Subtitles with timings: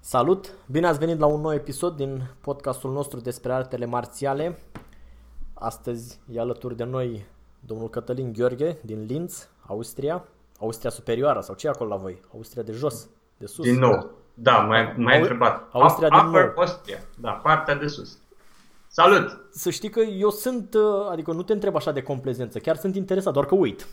[0.00, 0.52] Salut!
[0.66, 4.58] Bine ați venit la un nou episod din podcastul nostru despre artele marțiale.
[5.54, 7.26] Astăzi e alături de noi
[7.60, 10.24] domnul Cătălin Gheorghe din Linz, Austria.
[10.60, 12.20] Austria superioară sau ce e acolo la voi?
[12.34, 13.64] Austria de jos, de sus?
[13.64, 14.10] Din nou.
[14.34, 15.68] Da, mai, mai întrebat.
[15.72, 16.52] Austria din nou.
[16.56, 18.18] Austria, da, partea de sus.
[18.88, 19.40] Salut!
[19.50, 22.96] Să știi că eu sunt, uh, adică nu te întreb așa de complezență, chiar sunt
[22.96, 23.86] interesat, doar că uit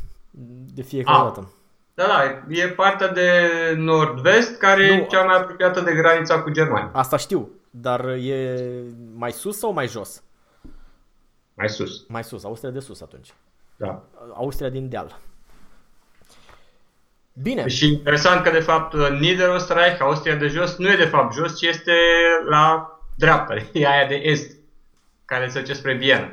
[0.74, 1.24] de fiecare Ah.
[1.24, 1.52] dată.
[1.94, 4.94] Da, da, e partea de nord-vest care Nu.
[5.02, 6.90] e cea mai apropiată de granița cu Germania.
[6.94, 8.60] Asta știu, dar e
[9.16, 10.24] mai sus sau mai jos?
[11.54, 12.06] Mai sus.
[12.08, 13.34] Mai sus, Austria de sus atunci.
[13.76, 14.04] Da.
[14.34, 15.20] Austria din deal.
[17.42, 21.58] Bine, Și interesant că de fapt Niederösterreich, Austria de jos, nu e de fapt jos,
[21.58, 21.94] ci este
[22.50, 24.52] la dreapta, e aia de est,
[25.26, 26.32] care se duce spre Viena.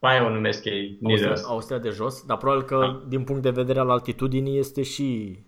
[0.00, 1.48] Pe aia o numesc ei Austria, Niederösterreich.
[1.50, 3.02] Austria de jos, dar probabil că Da.
[3.08, 5.38] din punct de vedere al altitudinii este și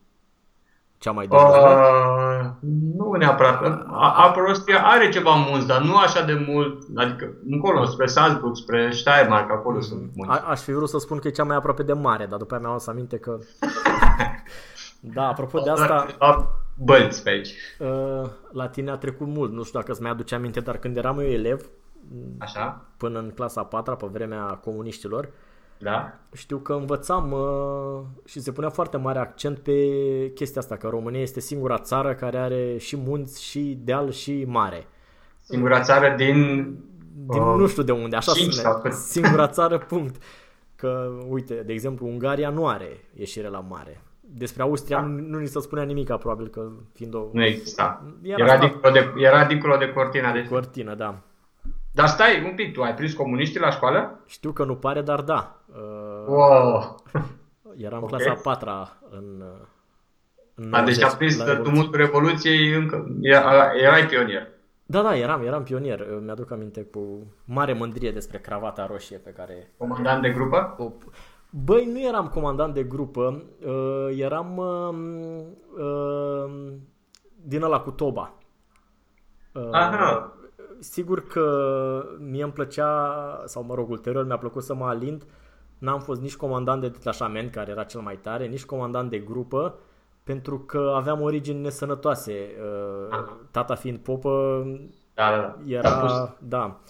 [0.99, 1.53] cea mai de jos.
[1.55, 1.61] nu?
[1.61, 2.51] Uh,
[2.97, 3.63] nu neapărat.
[3.87, 6.83] A- Upper Austria are ceva munți, dar nu așa de mult.
[6.97, 10.33] Adică încolo, spre Salzburg, spre Steiermark, acolo sunt munți.
[10.33, 12.53] A, aș fi vrut să spun că e cea mai aproape de mare, dar după
[12.53, 13.39] aia mi-am adus aminte că...
[15.15, 17.55] da, apropo de asta, La bălți pe aici.
[17.79, 19.53] uh, la tine a trecut mult.
[19.53, 21.61] Nu știu dacă îți mai aduce aminte, dar când eram eu elev,
[22.39, 22.85] Așa?
[22.97, 25.29] până în clasa a patra, pe vremea comuniștilor,
[25.79, 26.15] Da?
[26.35, 29.73] Știu că învățam uh, și se punea foarte mare accent pe
[30.35, 34.87] chestia asta, că România este singura țară care are și munți, și deal, și mare.
[35.41, 36.37] Singura țară din...
[37.29, 38.69] Din Uh, nu știu de unde, așa cinci spune.
[38.69, 38.93] sau cât?
[38.93, 40.23] Singura țară, punct.
[40.77, 44.03] Că, uite, de exemplu, Ungaria nu are ieșire la mare.
[44.21, 45.07] Despre Austria Da.
[45.07, 48.03] nu, nu ni se spunea nimic, probabil că fiind o Nu exista.
[48.23, 48.61] Era Era, stat.
[48.71, 50.47] dincolo de, era dincolo de cortina de...
[50.49, 51.19] cortină, da.
[51.93, 54.21] Dar stai un pic, tu ai prins comuniștii la școală?
[54.27, 55.63] Știu că nu pare, dar da.
[55.69, 56.95] Uh, Wow!
[57.77, 58.09] Eram ok.
[58.09, 59.67] clasa a patra în, uh,
[60.55, 61.73] în A, deci 90, a prins la Revoluție.
[61.73, 63.07] tumultul Revoluției încă...
[63.21, 64.49] Era, erai pionier.
[64.87, 66.07] Da, da, eram, eram pionier.
[66.21, 70.75] Mi-aduc aminte cu mare mândrie despre cravata roșie pe care Comandant de grupă?
[70.79, 70.91] o...
[71.51, 76.73] Băi, nu eram comandant de grupă, uh, eram uh, uh,
[77.45, 78.35] din ăla cu toba.
[79.53, 80.37] Uh, Aha.
[80.83, 81.45] Sigur că
[82.19, 83.15] mie îmi plăcea,
[83.47, 85.27] sau mă rog, ulterior mi-a plăcut să mă alint.
[85.79, 89.75] N-am fost nici comandant de detașament, care era cel mai tare, nici comandant de grupă,
[90.23, 92.33] pentru că aveam origini nesănătoase.
[92.33, 93.39] Uh, Aha.
[93.51, 94.63] Tata fiind popă,
[95.15, 95.57] Da, da, da.
[95.67, 96.81] era, Te-a pus, da.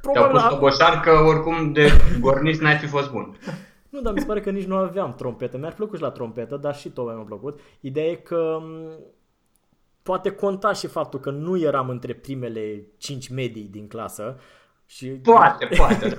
[0.00, 1.88] te-a Probabil, pus a- coboșar că oricum de
[2.20, 3.36] gornist n-ai fi fost bun.
[3.90, 5.58] nu, dar mi se pare că nici nu aveam trompetă.
[5.58, 7.60] Mi-ar plăcut și la trompetă, dar și tot mi-a plăcut.
[7.80, 8.98] Ideea e că m,
[10.06, 14.38] poate conta și faptul că nu eram între primele 5 medii din clasă.
[14.86, 16.18] Și, Poate, poate.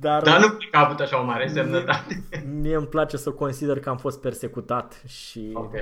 [0.00, 2.22] dar, Dar nu cred că a avut așa o mare semnătate.
[2.60, 5.74] mie îmi place să consider că am fost persecutat și, Ok.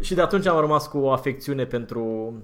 [0.00, 2.34] și de atunci am rămas cu o afecțiune pentru,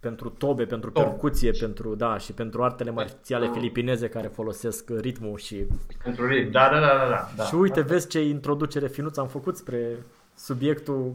[0.00, 1.06] pentru tobe, pentru Tobe.
[1.06, 5.66] percuție, pentru, da, și pentru artele marțiale filipineze care folosesc ritmul și
[6.04, 6.50] Pentru ritm.
[6.50, 7.28] Da, da, da, da, da.
[7.36, 7.44] da.
[7.44, 10.04] Și uite, vezi ce introducere finuță am făcut spre
[10.34, 11.14] subiectul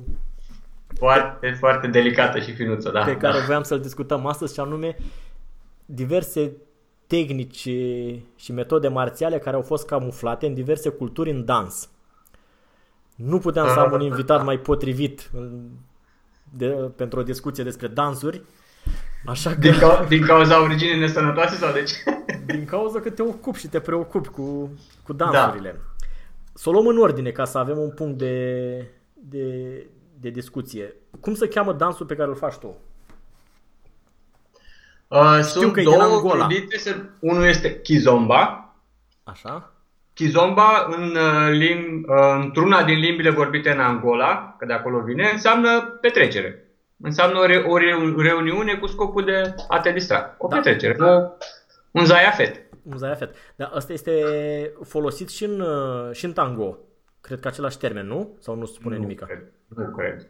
[0.97, 3.03] Foarte, foarte delicată și finuță, da.
[3.03, 3.45] pe care da.
[3.45, 4.97] voiam să-l discutăm astăzi și anume
[5.85, 6.51] diverse
[7.07, 7.69] tehnici
[8.35, 11.89] și metode marțiale care au fost camuflate în diverse culturi în dans.
[13.15, 15.69] Nu puteam să am un invitat mai potrivit în-
[16.57, 16.65] de,
[16.95, 18.41] pentru o discuție despre dansuri,
[19.25, 21.95] așa că Din, cau- din cauza originii nesănătoase sau de ce?
[22.53, 24.71] din cauza că te ocupi și te preocupi cu,
[25.03, 25.71] cu dansurile.
[25.71, 26.05] Da.
[26.53, 28.67] Să o luăm în ordine ca să avem un punct de,
[29.13, 29.45] de,
[30.19, 30.95] de discuție.
[31.19, 32.75] Cum se cheamă dansul pe care îl faci tu?
[35.07, 36.45] Uh, Știu sunt că e din două Angola.
[36.47, 38.59] trudite, se- unul este Kizomba,
[39.23, 39.69] Așa?
[40.13, 45.29] Kizomba, în, uh, lim, uh, într-una din limbile vorbite în Angola, că de acolo vine,
[45.31, 46.69] înseamnă petrecere.
[47.01, 47.77] Înseamnă o, re, o
[48.21, 50.35] reuniune cu scopul de a te distra.
[50.37, 50.55] O da.
[50.55, 51.21] petrecere, o,
[51.91, 52.61] un zaiafet.
[52.83, 53.35] Un zaiafet.
[53.55, 54.11] Dar ăsta este
[54.83, 56.77] folosit și în, uh, și în tango.
[57.25, 58.37] Cred că același termen, nu?
[58.39, 59.19] Sau nu spune nimic?
[59.19, 60.27] Nu cred.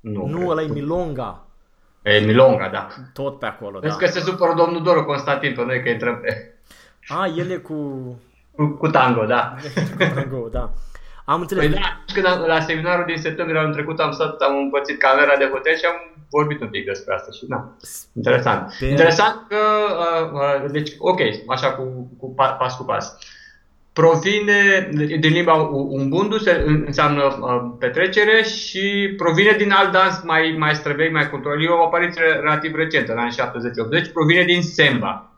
[0.00, 0.48] Nu, nu cred.
[0.48, 1.46] ăla e milonga.
[2.02, 2.88] E milonga, da.
[3.12, 4.04] Tot pe acolo, Vezi da.
[4.04, 6.54] că se supără domnul Doru Constantin pe noi că intrăm pe...
[7.08, 7.74] A, el e cu...
[8.50, 9.54] Cu, cu tango, da.
[9.98, 10.72] cu tango, da.
[11.24, 11.64] Am înțeles.
[11.64, 15.36] Păi da, când am, la seminarul din septembrie anul trecut am stat, am împărțit camera
[15.36, 17.72] de hotel și am vorbit un pic despre asta și da,
[18.12, 18.74] interesant.
[18.78, 18.86] Pe...
[18.86, 19.56] Interesant că,
[19.98, 23.18] uh, uh, deci, ok, așa cu, cu pas cu pas.
[23.94, 24.88] Provine
[25.20, 31.12] din limba Umbundu, se, înseamnă uh, petrecere și provine din alt dans mai, mai străvechi,
[31.12, 31.62] mai controlat.
[31.62, 33.36] E o apariție relativ recentă, în anii
[34.08, 35.34] 70-80, provine din Semba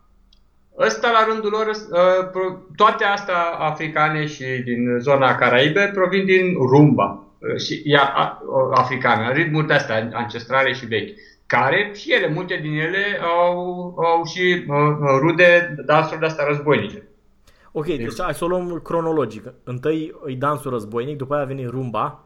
[0.79, 7.25] Ăsta, la rândul lor, uh, toate astea africane și din zona Caraibe provin din rumba,
[7.38, 8.38] uh, și, iar
[8.70, 13.59] africane, ritmuri de-astea ancestrale și vechi, care și ele, multe din ele au,
[13.99, 14.76] au și uh,
[15.20, 17.06] rude dansuri de-astea războinice.
[17.78, 19.52] Ok, deci hai să o luăm cronologic.
[19.64, 22.25] Întâi e dansul războinic, după aia a venit rumba,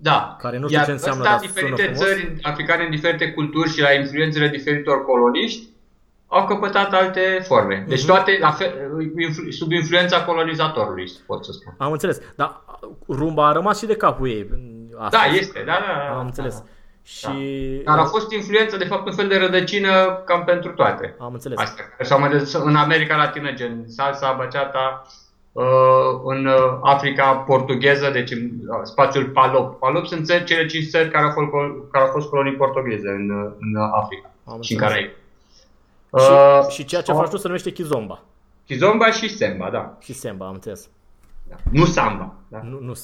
[0.00, 0.36] da.
[0.40, 3.92] Care nu știu Iar ce înseamnă, dar diferite țări africane, în diferite culturi și la
[3.92, 5.68] influențele diferitor coloniști,
[6.26, 7.84] au căpătat alte forme.
[7.88, 8.06] Deci uh-huh.
[8.06, 8.70] toate la fel,
[9.50, 11.74] sub influența colonizatorului, pot să spun.
[11.78, 12.20] Am înțeles.
[12.36, 12.60] Dar
[13.08, 14.48] rumba a rămas și de capul ei.
[14.98, 15.22] Astăzi.
[15.22, 15.62] Da, este.
[15.66, 16.18] Da, da, da.
[16.18, 16.58] Am înțeles.
[16.58, 16.64] Da.
[17.06, 17.82] Și...
[17.84, 17.94] Da.
[17.94, 21.16] Dar a fost influență, de fapt, un fel de rădăcină cam pentru toate.
[21.18, 21.58] Am înțeles.
[21.58, 21.84] Astea.
[22.00, 25.06] Sau mai de, în America Latină, gen salsa, bachata,
[25.52, 25.64] uh,
[26.24, 26.48] în
[26.82, 29.78] Africa portugheză, deci în uh, spațiul Palop.
[29.78, 31.48] Palop sunt țări, cele cinci țări care au fost,
[31.90, 33.30] care au fost colonii portugheze în,
[33.60, 35.14] în Africa Am și în Caraibe.
[36.18, 38.22] Și, uh, și ceea ce faci tu se numește Kizomba.
[38.64, 39.96] Kizomba și Semba, da.
[40.00, 40.88] Și Semba, am înțeles.
[41.48, 41.56] Da.
[41.70, 42.34] Nu Samba.
[42.48, 42.60] Da?
[42.62, 42.94] Nu, nu.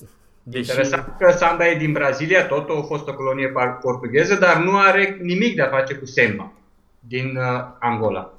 [0.43, 0.71] Deși...
[0.71, 5.19] Interesant că Samba e din Brazilia, tot o fost o colonie portugheză, dar nu are
[5.21, 6.53] nimic de a face cu Semba
[6.99, 8.35] din uh, Angola.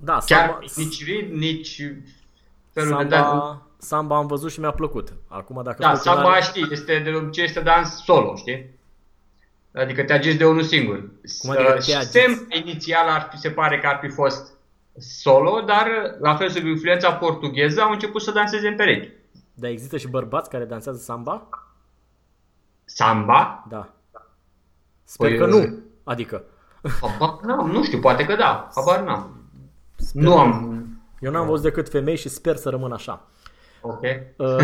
[0.00, 0.60] Da, Chiar Samba...
[0.76, 1.82] nici rid, nici
[2.72, 3.02] felul Samba...
[3.02, 3.56] de dans.
[3.78, 5.12] Samba am văzut și mi-a plăcut.
[5.28, 6.42] Acum dacă Da, Samba are...
[6.42, 8.76] știi, este de ce este dans solo, știi?
[9.74, 11.10] Adică te agiți de unul singur.
[11.38, 14.52] Cum adică te Sem inițial ar fi, se pare că ar fi fost
[14.98, 15.86] solo, dar
[16.20, 19.17] la fel sub influența portugheză au început să danseze în perechi.
[19.58, 21.48] Dar există și bărbați care dansează samba?
[22.84, 23.66] Samba?
[23.68, 23.94] Da.
[25.04, 25.78] Sper păi, că nu.
[26.04, 26.44] Adică.
[27.00, 28.68] Habar n-am, nu știu, poate că da.
[28.74, 29.50] Habar n-am.
[29.96, 30.86] Sper nu am.
[31.20, 33.26] Eu n-am văzut decât femei și sper să rămân așa.
[33.82, 34.00] Ok.
[34.36, 34.56] Uh,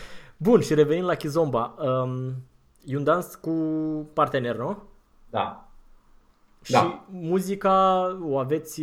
[0.36, 1.74] bun, și revenind la Kizomba.
[1.78, 2.34] Um,
[2.84, 3.50] E un dans cu
[4.12, 4.82] partener, nu?
[5.30, 5.68] Da.
[6.62, 7.04] Și da.
[7.10, 8.82] muzica o aveți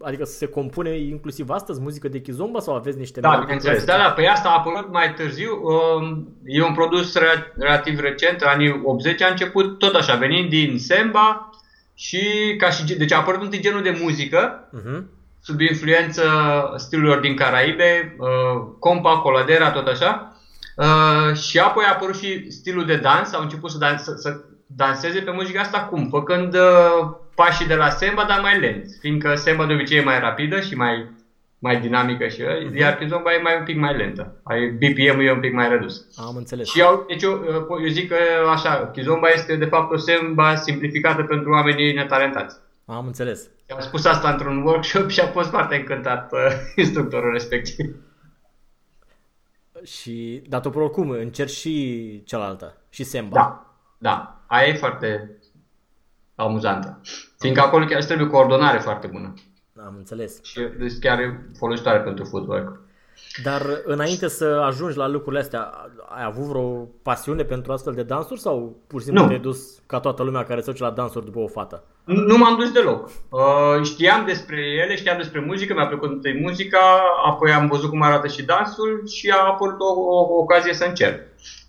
[0.00, 3.84] Adică se compune inclusiv astăzi muzică de Kizomba sau aveți niște Da, bineînțeles.
[3.84, 5.62] Da, da, păi asta a apărut mai târziu.
[5.62, 7.14] Um, e un produs
[7.58, 11.50] relativ recent, anii 80 a început tot așa, venind din Semba
[11.94, 15.02] și ca și deci a apărut întâi genul de muzică uh-huh.
[15.42, 16.22] sub influență
[16.76, 20.36] stilurilor din Caraibe, uh, compa, coladera, tot așa.
[20.76, 24.40] Uh, și apoi a apărut și stilul de dans, au început să, dan- să, să
[24.66, 26.08] danseze pe muzica asta cum?
[26.08, 30.20] Făcând uh, pașii de la Semba, dar mai lent, fiindcă Semba de obicei e mai
[30.20, 31.08] rapidă și mai,
[31.58, 32.74] mai dinamică și uh-huh.
[32.74, 34.36] iar Kizomba e mai un pic mai lentă.
[34.78, 36.06] BPM-ul e un pic mai redus.
[36.16, 36.68] Am înțeles.
[36.68, 38.16] Și eu, deci eu, uh, eu zic că
[38.50, 42.56] așa, Kizomba este de fapt o Semba simplificată pentru oamenii netalentați.
[42.84, 43.48] Am înțeles.
[43.68, 46.38] Am spus asta într-un workshop și a fost foarte încântat uh,
[46.84, 47.94] instructorul respectiv.
[49.84, 53.34] Și, dar tu oricum încerci și cealaltă, și Semba.
[53.34, 54.40] Da, da.
[54.46, 55.38] Aia e foarte
[56.36, 57.00] amuzantă.
[57.38, 59.34] Fiindcă acolo chiar trebuie coordonare foarte bună.
[59.86, 60.44] Am înțeles.
[60.44, 62.80] Și deci chiar e folositoare pentru footwork.
[63.42, 65.60] Dar înainte să ajungi la lucrurile astea,
[66.16, 69.28] ai avut vreo pasiune pentru astfel de dansuri sau pur și simplu nu.
[69.28, 71.84] te-ai dus ca toată lumea care se duce la dansuri după o fată?
[72.04, 73.10] Nu m-am dus deloc.
[73.28, 78.02] Uh, știam despre ele, știam despre muzică, mi-a plăcut întâi muzica, apoi am văzut cum
[78.02, 81.20] arată și dansul și a apărut o, o, o ocazie să încerc.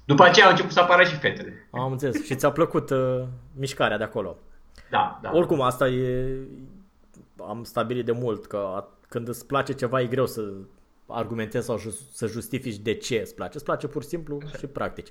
[0.05, 1.67] După aceea au început să apară și fetele.
[1.71, 2.25] Am înțeles.
[2.25, 3.24] și ți-a plăcut uh,
[3.55, 4.38] mișcarea de acolo.
[4.89, 5.31] Da, da.
[5.34, 6.38] Oricum, asta e...
[7.48, 10.41] Am stabilit de mult că când îți place ceva e greu să
[11.07, 11.79] argumentezi sau
[12.12, 13.55] să justifici de ce îți place.
[13.55, 15.05] Îți place pur și simplu și practic.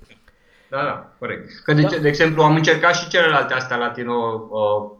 [0.69, 1.49] Da, da, corect.
[1.63, 1.97] Că de, da.
[1.97, 4.91] de exemplu am încercat și celelalte astea latino uh,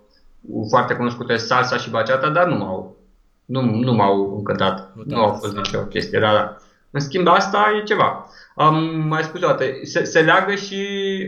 [0.70, 2.98] foarte cunoscute, salsa și bachata, dar nu m-au,
[3.46, 4.92] nu, nu m-au încântat.
[4.96, 6.58] Nu, nu au fost nicio chestie, da, da.
[6.92, 8.30] În schimb, asta e ceva.
[8.56, 10.78] Am mai spus o dată, se, se leagă și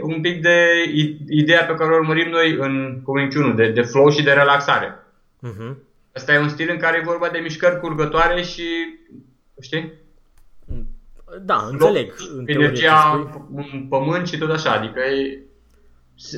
[0.02, 0.84] un pic de
[1.28, 5.00] ideea pe care o urmărim noi în Comuniciunul, de, de flow și de relaxare.
[5.48, 5.76] Uh-huh.
[6.14, 8.64] Asta e un stil în care e vorba de mișcări curgătoare și,
[9.62, 9.94] știi?
[11.42, 12.14] Da, înțeleg.
[12.46, 15.44] Energia în pământ și tot așa, adică e,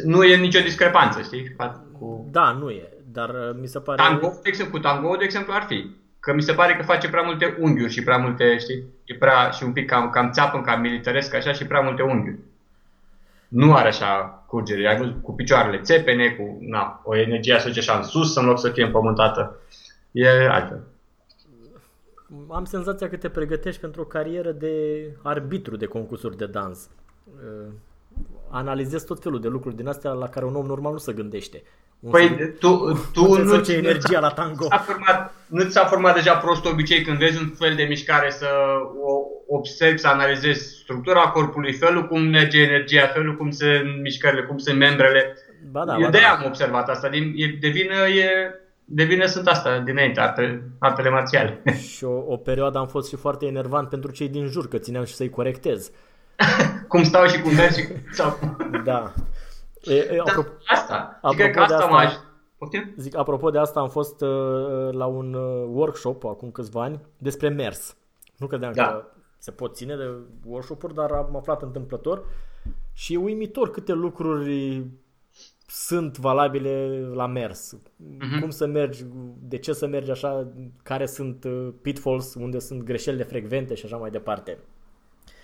[0.04, 1.56] nu e nicio discrepanță, știi?
[2.00, 2.28] Cu...
[2.32, 4.02] Da, nu e, dar uh, mi se pare...
[4.04, 5.90] Tango, de exemplu, cu tango, de exemplu, ar fi.
[6.22, 8.84] Că mi se pare că face prea multe unghiuri și prea multe, știi?
[9.06, 12.40] E prea, și un pic cam, cam țeapă, cam militaresc așa și prea multe unghiuri.
[13.48, 18.04] Nu are așa curgere, ai cu picioarele țepene, cu na, o energie să așa în
[18.04, 19.60] sus în loc să fie împământată.
[20.12, 20.84] E altfel.
[22.50, 26.90] Am senzația că te pregătești pentru o carieră de arbitru de concursuri de dans.
[28.52, 31.14] Uh, analizezi tot felul de lucruri din astea la care un om normal nu se
[31.14, 31.64] gândește.
[32.10, 34.64] Păi tu, tu nu ce energia la tango.
[34.64, 38.30] S-a format, nu ți s-a format deja prost obicei când vezi un fel de mișcare
[38.30, 38.48] să
[39.04, 39.22] o
[39.56, 44.78] observi, să analizezi structura corpului, felul cum merge energia, felul cum sunt mișcările, cum sunt
[44.78, 45.38] membrele.
[45.72, 46.28] Ba da, Eu ba de da.
[46.28, 47.10] am observat asta.
[47.10, 48.30] Din, e, de vină e
[48.94, 51.62] de vină sunt asta dinainte, arte, artele marțiale.
[51.96, 55.04] Și o, o perioadă am fost și foarte enervant pentru cei din jur, că țineam
[55.04, 55.92] și să-i corectez.
[56.88, 58.40] cum stau și cum merg și sau...
[58.84, 59.14] Da.
[59.82, 61.20] E, e, da, apropo, asta.
[61.22, 62.14] apropo cred că asta, de asta m-aș...
[62.98, 67.50] Zic, apropo de asta, am fost uh, la un uh, workshop acum câțiva ani despre
[67.50, 67.96] mers.
[68.38, 68.84] Nu credeam da.
[68.84, 69.06] că
[69.38, 70.10] se pot ține de
[70.46, 72.24] workshop-uri, dar am aflat întâmplător
[72.94, 74.86] și e uimitor câte lucruri
[75.68, 77.76] sunt valabile la mers.
[77.76, 78.40] Uh-huh.
[78.40, 79.06] Cum să mergi,
[79.40, 80.48] de ce să mergi așa,
[80.84, 84.58] care sunt uh, pitfalls, unde sunt greșelile frecvente și așa mai departe.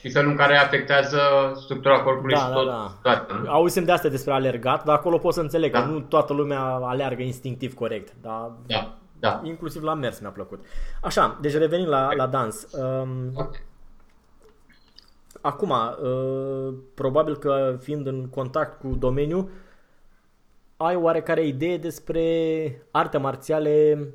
[0.07, 1.19] Și felul în care afectează
[1.55, 2.67] structura corpului da, și da, tot.
[2.67, 2.97] Da.
[3.01, 5.81] Toată, Auzim de astea despre alergat, dar acolo pot să înțeleg da.
[5.81, 8.13] că nu toată lumea aleargă instinctiv corect.
[8.21, 9.41] Dar da, da.
[9.43, 10.65] Inclusiv la mers mi-a plăcut.
[11.01, 12.67] Așa, deci revenim la, la dans.
[12.71, 13.65] Um, okay.
[15.41, 19.49] Acum, uh, probabil că fiind în contact cu domeniul,
[20.77, 24.09] ai oarecare idee despre arte marțiale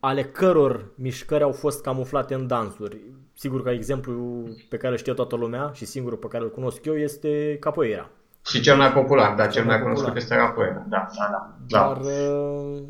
[0.00, 3.00] ale căror mișcări au fost camuflate în dansuri.
[3.38, 6.84] Sigur că exemplu pe care îl știe toată lumea și singurul pe care îl cunosc
[6.84, 8.10] eu este capoeira.
[8.46, 10.84] Și cel mai popular, da, cel, cel mai, mai cunoscut este capoeira.
[10.88, 11.54] Da, da, da.
[11.78, 12.82] Dar uh,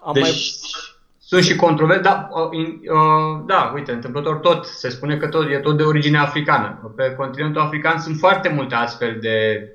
[0.00, 0.30] am deci, mai...
[1.18, 5.58] sunt și controverse, da, uh, uh, da, uite, întâmplător tot, se spune că tot, e
[5.58, 6.92] tot de origine africană.
[6.96, 9.68] Pe continentul african sunt foarte multe astfel de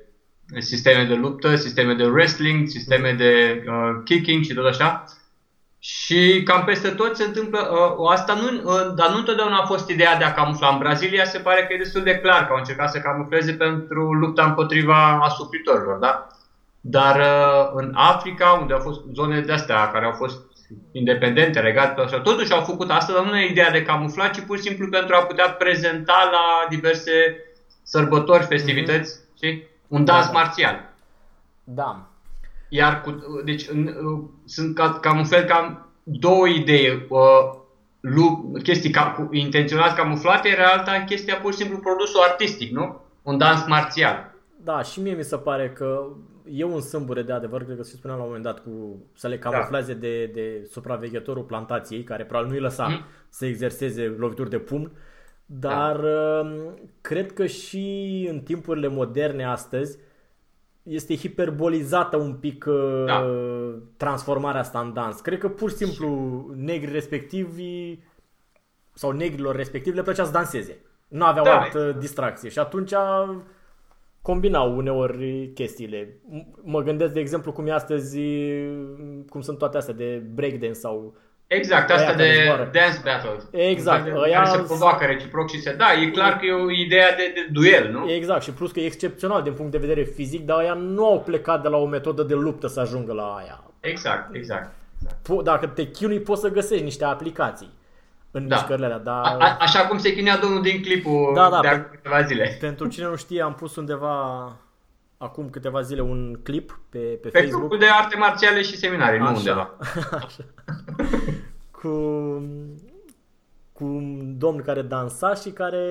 [0.58, 5.04] sisteme de luptă, sisteme de wrestling, sisteme de uh, kicking și tot așa.
[5.86, 7.58] Și cam peste tot se întâmplă
[7.98, 10.68] uh, asta, nu, uh, dar nu întotdeauna a fost ideea de a camufla.
[10.68, 14.12] În Brazilia se pare că e destul de clar că au încercat să camufleze pentru
[14.12, 16.26] lupta împotriva asupritorilor, da?
[16.80, 20.40] Dar uh, în Africa, unde au fost zone de astea care au fost
[20.92, 24.56] independente, regate, așa, totuși au făcut asta, dar nu e ideea de camufla, ci pur
[24.56, 27.12] și simplu pentru a putea prezenta la diverse
[27.82, 29.36] sărbători, festivități, mm-hmm.
[29.36, 29.66] știi?
[29.88, 30.92] Un dans da, marțial.
[31.64, 32.08] Da.
[32.68, 33.94] Iar cu, deci în,
[34.44, 37.06] sunt ca, cam un fel cam două idei.
[37.08, 37.62] Uh,
[38.00, 43.00] lu, chestii ca, intenționat camuflate, era alta chestia pur și simplu produsul artistic, nu?
[43.22, 44.34] Un dans marțial.
[44.62, 46.06] Da, și mie mi se pare că
[46.50, 48.70] e un sâmbure de adevăr, cred că se spunea la un moment dat cu
[49.14, 49.98] să le camufleze da.
[49.98, 53.00] de, de supraveghetorul plantației, care probabil nu-i lăsa mm.
[53.28, 54.92] să exerseze lovituri de pumn,
[55.46, 56.54] dar da.
[57.00, 59.98] cred că și în timpurile moderne astăzi
[60.84, 62.64] este hiperbolizată un pic
[63.06, 63.26] da.
[63.96, 65.20] transformarea asta în dans.
[65.20, 66.08] Cred că pur și simplu
[66.54, 67.98] negri respectivi
[68.92, 70.78] sau negrilor respectivi le plăcea să danseze.
[71.08, 72.92] Nu aveau da, altă distracție și atunci
[74.22, 76.20] combinau uneori chestiile.
[76.62, 78.18] Mă gândesc, de exemplu, cum e astăzi,
[79.28, 81.14] cum sunt toate astea de breakdance sau
[81.56, 82.70] Exact, asta de zboară.
[82.72, 83.60] dance battle.
[83.68, 84.04] Exact.
[84.04, 84.44] Care aia...
[84.44, 85.72] se provoacă reciproc și se...
[85.72, 88.10] Da, e clar că e o idee de, de duel, nu?
[88.10, 91.20] Exact, și plus că e excepțional din punct de vedere fizic, dar aia nu au
[91.20, 93.62] plecat de la o metodă de luptă să ajungă la aia.
[93.80, 94.74] Exact, exact.
[95.22, 95.44] exact.
[95.44, 97.72] Dacă te chinui, poți să găsești niște aplicații
[98.30, 98.54] în da.
[98.54, 98.98] mișcările alea.
[98.98, 99.24] Dar...
[99.24, 102.56] A, a, așa cum se chinuia domnul din clipul da, da, de câteva zile.
[102.60, 104.46] Pentru cine nu știe, am pus undeva
[105.18, 107.60] acum câteva zile un clip pe, pe, pe Facebook.
[107.60, 109.30] grupul de arte marțiale și seminarii, Așa.
[109.30, 109.70] nu undeva.
[110.10, 110.44] Așa.
[111.84, 112.42] cu,
[113.72, 115.86] cu un domn care dansa și care...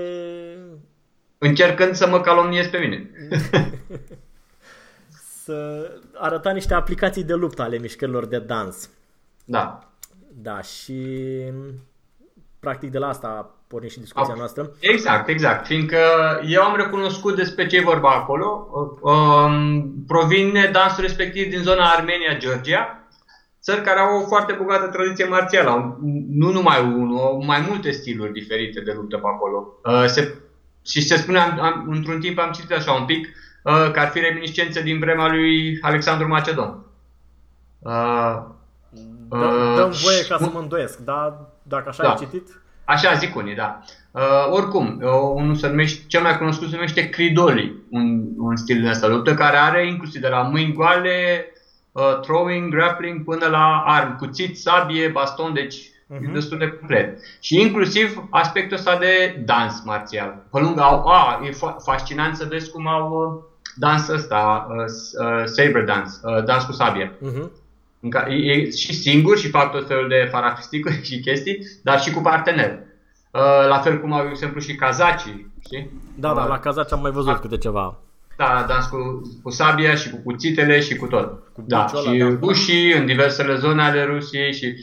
[1.37, 3.09] Încercând să mă calomniez pe mine.
[5.43, 8.89] să arăta niște aplicații de luptă ale mișcărilor de dans.
[9.45, 9.79] Da.
[10.41, 11.01] Da, și
[12.59, 14.71] practic de la asta porni și discuția noastră.
[14.79, 15.65] Exact, exact.
[15.65, 15.99] Fiindcă
[16.47, 18.69] eu am recunoscut despre ce e vorba acolo.
[19.01, 23.02] Um, provine dansul respectiv din zona Armenia-Georgia,
[23.63, 25.69] țări care au o foarte bogată tradiție marțială.
[25.69, 29.67] Au, nu numai unul, au mai multe stiluri diferite de luptă pe acolo.
[29.83, 30.35] Uh, se,
[30.85, 33.27] și se spune, am, am, într-un timp am citit așa un pic,
[33.63, 36.77] uh, că ar fi reminiscențe din vremea lui Alexandru Macedon.
[37.79, 38.41] Uh,
[39.29, 42.09] Dă, dăm voie ca să mă îndoiesc, dar dacă așa da.
[42.09, 42.61] ai citit...
[42.85, 43.79] Așa zic unii, da.
[44.11, 48.81] Uh, oricum, uh, unul se numește, cel mai cunoscut se numește Cridoli, un, un stil
[48.81, 51.52] de asta luptă care are inclusiv de la mâini goale, uh,
[52.21, 56.21] throwing, grappling până la arm, cuțit, sabie, baston, deci uh-huh.
[56.21, 56.33] e mhm.
[56.33, 57.19] destul de complet.
[57.39, 60.45] Și inclusiv aspectul ăsta de dans marțial.
[60.51, 63.43] Pe lângă au, a, e fa- fascinant să vezi cum au uh,
[63.75, 64.75] dans ăsta, uh,
[65.25, 67.11] uh, saber dance, uh, dans cu sabie.
[67.11, 67.61] Uh-huh.
[67.99, 71.99] În care, e, e și singur și fac tot felul de farafisticuri și chestii, dar
[71.99, 72.79] și cu partener.
[73.31, 75.91] Uh, la fel cum au, de exemplu, și kazacii, știi?
[76.15, 77.39] Da, da, la kazaci am mai văzut da.
[77.39, 77.97] câte ceva.
[78.37, 81.51] Da, dans cu, cu sabia și cu cuțitele și cu tot.
[81.53, 82.25] Cu da, și da.
[82.41, 84.75] rușii în diversele zone ale Rusiei și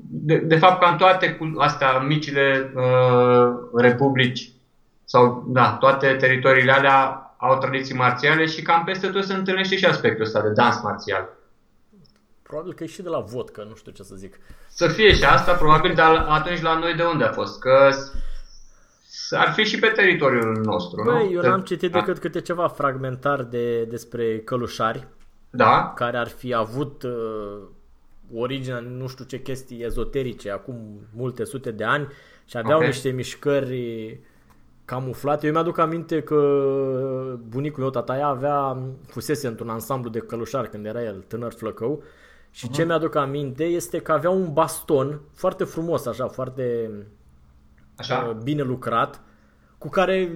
[0.00, 4.50] de, de fapt ca în toate astea micile uh, republici
[5.04, 9.84] sau da, toate teritoriile alea au tradiții marțiale și cam peste tot se întâlnește și
[9.84, 11.28] aspectul ăsta de dans marțial.
[12.42, 14.34] Probabil că e și de la vot, că nu știu ce să zic.
[14.68, 17.60] Să fie și asta, probabil, dar atunci la noi de unde a fost?
[17.60, 17.90] Că
[19.30, 21.32] ar fi și pe teritoriul nostru, Băi, nu?
[21.32, 21.98] eu n-am citit da.
[21.98, 25.06] decât câte ceva fragmentar de, despre călușari.
[25.50, 25.92] Da.
[25.96, 27.58] Care ar fi avut uh,
[28.34, 30.76] originea, nu știu ce chestii ezoterice, acum
[31.14, 32.06] multe sute de ani
[32.44, 32.88] și aveau okay.
[32.88, 34.20] niște mișcări
[34.84, 35.46] camuflate.
[35.46, 36.38] Eu mi-aduc aminte că
[37.48, 42.02] bunicul meu, tataia, avea, fusese într-un ansamblu de călușari când era el tânăr flăcău
[42.50, 42.72] și uh-huh.
[42.72, 46.90] ce mi-aduc aminte este că avea un baston foarte frumos, așa, foarte
[47.98, 48.26] așa.
[48.28, 49.20] Uh, bine lucrat,
[49.78, 50.32] cu care,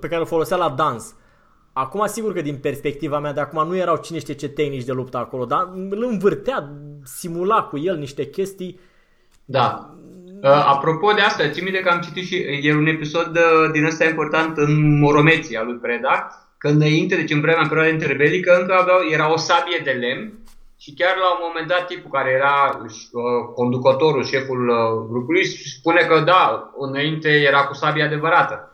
[0.00, 1.14] pe care îl folosea la dans.
[1.72, 4.92] Acum, sigur că din perspectiva mea de acum nu erau cine știe ce tehnici de
[4.92, 8.80] luptă acolo, dar îl învârtea, simula cu el niște chestii.
[9.44, 9.94] Da.
[10.42, 13.84] Uh, apropo de asta, țin minte că am citit și e un episod uh, din
[13.84, 18.58] ăsta important în Moromeții al lui Preda, că înainte, deci în vremea în perioada interbelică,
[18.60, 20.32] încă aveau, era o sabie de lemn
[20.78, 26.00] și chiar la un moment dat tipul care era uh, conducătorul, șeful uh, grupului, spune
[26.00, 28.70] că da, înainte era cu sabie adevărată.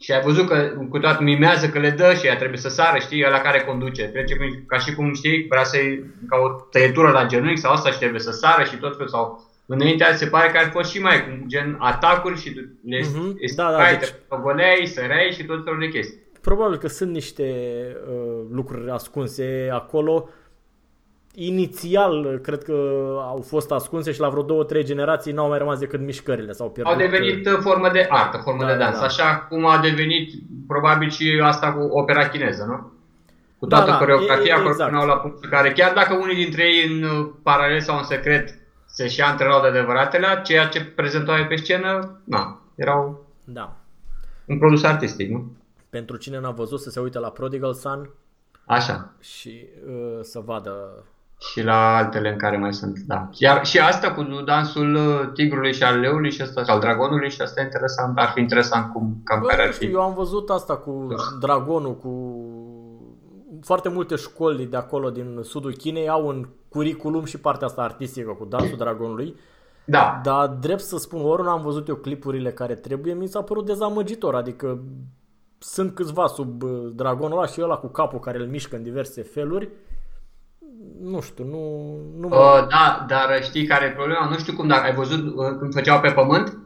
[0.00, 2.98] Și ai văzut că cu toată mimează că le dă și ea trebuie să sară,
[2.98, 4.04] știi, la care conduce.
[4.04, 7.98] Trece ca și cum, știi, vrea să-i ca o tăietură la genunchi sau asta și
[7.98, 9.08] trebuie să sară și tot felul.
[9.08, 12.48] Sau înainte se pare că ar fost și mai cum gen atacuri și
[12.84, 13.54] le uh-huh.
[13.54, 14.14] da, da, deci...
[14.42, 16.18] goleai, săreai și tot felul de chestii.
[16.40, 17.52] Probabil că sunt niște
[18.08, 20.28] uh, lucruri ascunse acolo.
[21.34, 22.72] Inițial, cred că
[23.22, 26.52] au fost ascunse și la vreo două, trei generații n-au mai rămas decât mișcările.
[26.52, 26.92] S-au pierdut.
[26.92, 28.98] Au devenit uh, formă de artă, formă da, de dans.
[28.98, 29.04] Da.
[29.04, 30.32] Așa cum a devenit
[30.66, 32.92] probabil și asta cu opera chineză, nu?
[33.58, 34.92] Cu toată da, da, coreografia, e, exact.
[34.92, 39.08] la punct care chiar dacă unii dintre ei în uh, paralel sau în secret se
[39.08, 43.76] și antrenau de adevăratele, ceea ce prezentau pe scenă, na, erau da.
[44.46, 45.52] un produs artistic, nu?
[45.90, 48.10] Pentru cine n-a văzut să se uite la Prodigal Son
[48.66, 49.12] Așa.
[49.20, 51.04] și uh, să vadă
[51.40, 53.28] și la altele în care mai sunt, da.
[53.32, 57.42] Iar și asta cu dansul uh, tigrului și al leului și asta, al dragonului și
[57.42, 59.86] asta e interesant, ar fi interesant cum, cam Bă, care ar fi.
[59.86, 61.06] Eu am văzut asta cu
[61.40, 62.34] dragonul, cu
[63.62, 68.30] foarte multe școli de acolo din sudul Chinei au un curriculum și partea asta artistică
[68.30, 69.34] cu dansul dragonului.
[69.84, 70.20] Da.
[70.22, 73.66] Dar drept să spun, ori nu am văzut eu clipurile care trebuie, mi s-a părut
[73.66, 74.34] dezamăgitor.
[74.34, 74.80] Adică
[75.58, 79.22] sunt câțiva sub uh, dragonul ăla și ăla cu capul care îl mișcă în diverse
[79.22, 79.68] feluri.
[81.00, 81.94] Nu știu, nu...
[82.20, 82.36] nu mă...
[82.36, 84.28] uh, da, dar știi care e problema?
[84.28, 86.58] Nu știu cum, dacă ai văzut uh, când făceau pe pământ?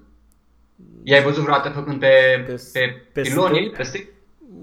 [1.02, 2.80] I-ai văzut vreodată făcând pe, pe, pe,
[3.12, 4.12] pe piloni, pe stick?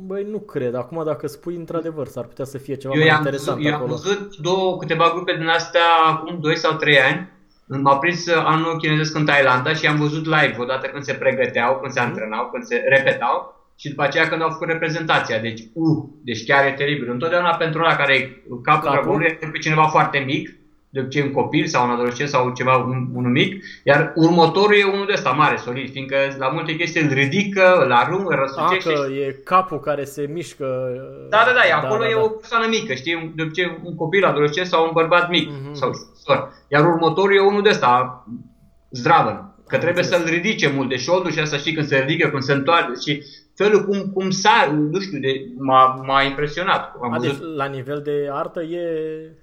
[0.06, 0.76] Băi, nu cred.
[0.76, 3.90] Acum, dacă spui, într-adevăr, s-ar putea să fie ceva eu mai interesant văzut, acolo.
[3.90, 7.30] Eu am văzut două, câteva grupe din astea acum 2 sau 3 ani.
[7.66, 11.94] M-a prins anul chinezesc în Thailanda și am văzut live odată când se pregăteau, când
[11.94, 12.10] se mhm.
[12.10, 15.40] antrenau, când se repetau și după aceea când au făcut reprezentația.
[15.40, 17.10] Deci, uh, deci chiar e teribil.
[17.12, 18.90] Întotdeauna pentru ăla care e capul, capul?
[18.92, 20.50] dragonului e pe cineva foarte mic
[20.94, 24.84] de obicei un copil sau un adolescent sau ceva, un, un mic, iar următorul e
[24.84, 28.94] unul de ăsta mare, solid, fiindcă la multe chestii îl ridică, îl aruncă, îl răsucește.
[28.94, 30.66] că e capul care se mișcă.
[31.30, 32.22] Da, da, da, e, acolo da, da, e da.
[32.22, 35.72] o persoană mică, știi, de obicei un copil, adolescent sau un bărbat mic mm-hmm.
[35.72, 35.92] sau
[36.24, 36.54] sor.
[36.68, 38.26] Iar următorul e unul de ăsta,
[38.90, 42.44] zdravă, că trebuie să-l ridice mult de șoldul și asta știi când se ridică, când
[42.44, 43.24] se întoarce și
[43.62, 46.96] felul cum, cum s-a, nu știu, de, m-a, m-a impresionat.
[47.02, 48.84] Am A, deci la nivel de artă e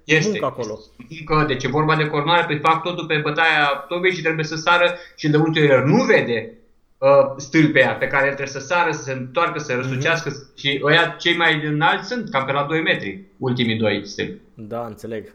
[0.03, 0.79] este, muncă acolo.
[1.09, 4.55] Muncă, deci e vorba de coordonare, pe fac totul pe bătaia tobei și trebuie să
[4.55, 6.53] sară și de multe ori nu vede
[6.97, 10.55] uh, stâlpea pe care el trebuie să sară, să se întoarcă, să răsucească mm-hmm.
[10.55, 14.41] și ăia cei mai înalți sunt cam pe la 2 metri, ultimii doi stâlpi.
[14.53, 15.33] Da, înțeleg.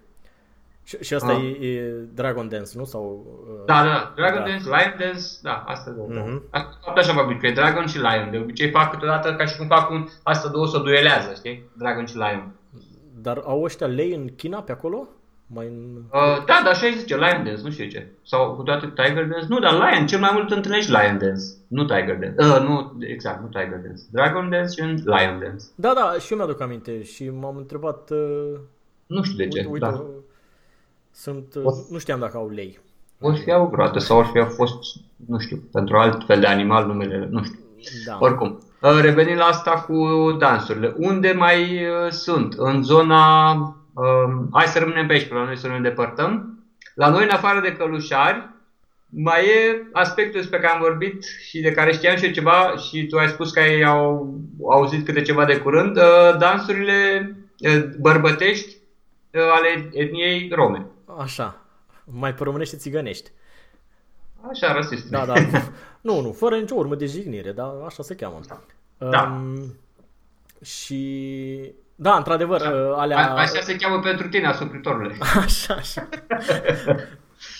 [0.84, 1.42] Și, și asta ah.
[1.60, 2.84] e, e Dragon Dance, nu?
[2.84, 4.48] Sau, uh, da, da, Dragon da.
[4.48, 6.08] Dance, Lion Dance, da, asta două.
[6.10, 6.50] Mm-hmm.
[6.50, 8.30] Asta așa fac că e Dragon și Lion.
[8.30, 11.62] De obicei fac câteodată ca și cum fac un, asta două să duelează, știi?
[11.72, 12.52] Dragon și Lion.
[13.20, 15.08] Dar au ăștia lei în China pe acolo?
[15.46, 16.02] Mai în...
[16.12, 18.06] Uh, da, dar așa îi zice, Lion Dance, nu știu ce.
[18.22, 19.46] Sau cu toate Tiger Dance.
[19.48, 22.44] Nu, dar Lion, cel mai mult întâlnești Lion Dance, nu Tiger Dance.
[22.44, 24.02] Uh, nu, exact, nu Tiger Dance.
[24.10, 25.64] Dragon Dance și Lion Dance.
[25.74, 28.10] Da, da, și eu mi-aduc aminte și m-am întrebat...
[28.10, 28.58] Uh,
[29.06, 30.04] nu știu de ce, uite, uite, da.
[31.14, 32.78] Sunt, uh, nu știam dacă au lei.
[33.20, 34.76] O fi au groată sau ar fi fost,
[35.26, 37.58] nu știu, pentru alt fel de animal numele, nu știu.
[38.06, 38.16] Da.
[38.20, 39.96] Oricum, uh, revenind la asta cu
[40.38, 42.54] dansurile, unde mai uh, sunt?
[42.56, 43.54] În zona
[43.94, 46.58] Um, hai să rămânem pe aici, pe la noi să nu ne depărtăm.
[46.94, 48.48] La noi, în afară de călușari,
[49.08, 53.06] mai e aspectul despre care am vorbit și de care știam și eu ceva și
[53.06, 54.34] tu ai spus că ai au,
[54.70, 58.76] auzit câte ceva de curând, uh, dansurile uh, bărbătești
[59.30, 60.86] uh, ale etniei rome.
[61.18, 61.60] Așa,
[62.04, 63.30] mai pe românește țigănești.
[64.50, 65.08] Așa, rasist.
[65.08, 65.34] Da, da.
[66.00, 68.40] nu, nu, fără nicio urmă de jignire, dar așa se cheamă.
[68.98, 69.22] Da.
[69.22, 69.74] Um,
[70.62, 72.70] și da, într-adevăr, da.
[72.70, 73.18] Uh, alea...
[73.18, 75.16] A, așa se cheamă pentru tine, asupritorule.
[75.44, 76.08] Așa, așa.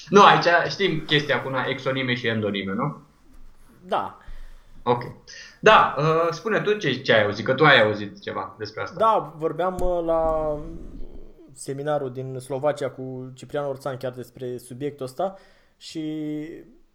[0.08, 3.02] nu, aici știm chestia cu exonime și endonime, nu?
[3.86, 4.18] Da.
[4.82, 5.02] Ok.
[5.60, 8.96] Da, uh, spune tu ce, ce ai auzit, că tu ai auzit ceva despre asta.
[8.98, 10.54] Da, vorbeam uh, la
[11.54, 15.36] seminarul din Slovacia cu Ciprian Orțan chiar despre subiectul ăsta
[15.76, 16.02] și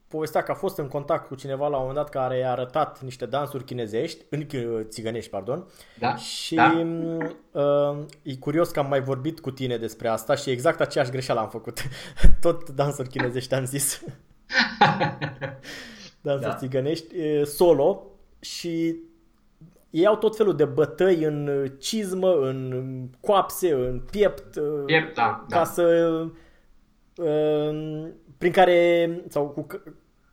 [0.08, 3.02] povestea că a fost în contact cu cineva la un moment dat care i-a arătat
[3.02, 4.48] niște dansuri chinezești, în
[4.90, 5.68] țigănești, pardon.
[6.00, 6.86] Da, și da.
[7.52, 11.40] Uh, e curios că am mai vorbit cu tine despre asta și exact aceeași greșeală
[11.40, 11.82] am făcut.
[12.42, 14.04] Tot dansuri chinezești am zis.
[16.22, 16.56] dansuri da.
[16.56, 18.04] țigănești, solo
[18.40, 18.96] și
[19.90, 22.74] ei au tot felul de bătăi în cizmă, în
[23.20, 25.64] coapse, în piept, piept da, ca da.
[25.64, 26.10] să
[27.16, 29.68] uh, prin care, sau cu,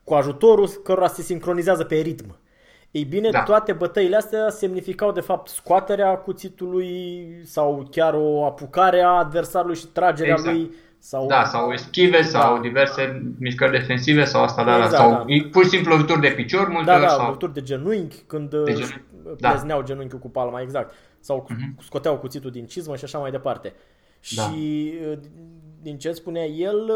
[0.04, 2.38] cu ajutorul cărora se sincronizează pe ritm.
[2.90, 3.42] Ei bine, da.
[3.42, 9.86] toate bătăile astea semnificau de fapt scoaterea cuțitului sau chiar o apucare a adversarului și
[9.86, 10.56] tragerea exact.
[10.56, 10.70] lui.
[10.98, 11.26] Sau...
[11.26, 12.38] Da, sau eschive da.
[12.38, 15.24] sau diverse mișcări defensive sau asta, da, exact, da, sau da.
[15.50, 17.26] pur și simplu lovituri de picior multe da, da, sau...
[17.26, 19.00] lovituri de genunchi când de genunchi.
[19.36, 19.84] Plezneau da.
[19.84, 20.94] genunchiul cu palma, exact.
[21.20, 21.84] Sau uh-huh.
[21.84, 23.74] scoteau cuțitul din cizmă și așa mai departe.
[24.36, 24.42] Da.
[24.42, 24.92] Și
[25.82, 26.92] din ce spunea el,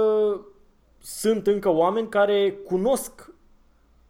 [0.99, 3.33] sunt încă oameni care cunosc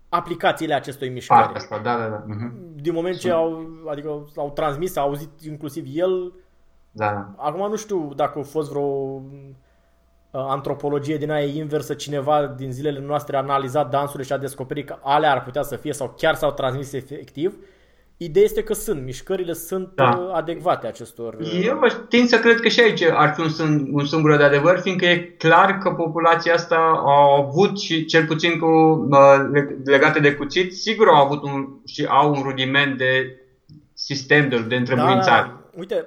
[0.08, 1.54] aplicațiile acestui mișcări.
[1.54, 2.24] Asta, da, da, da.
[2.24, 2.52] Uh-huh.
[2.74, 6.32] Din moment ce au, adică au transmis, au auzit inclusiv el.
[6.90, 7.34] Da.
[7.36, 9.20] Acum nu știu dacă a fost vreo uh,
[10.30, 14.96] antropologie din aia inversă, cineva din zilele noastre a analizat dansurile și a descoperit că
[15.02, 17.56] alea ar putea să fie sau chiar s-au transmis efectiv.
[18.22, 20.08] Ideea este că sunt, mișcările sunt da.
[20.08, 21.34] Uh, adecvate acestor...
[21.34, 24.78] Uh, Eu tind să cred că și aici ar fi un, un sâmbure de adevăr,
[24.78, 28.66] fiindcă e clar că populația asta a avut și cel puțin cu
[29.10, 29.36] uh,
[29.84, 33.40] legate de cuțit, sigur au avut un, și au un rudiment de
[33.92, 35.46] sistem de, de întrebuințare.
[35.46, 35.78] Da, da.
[35.78, 36.06] Uite,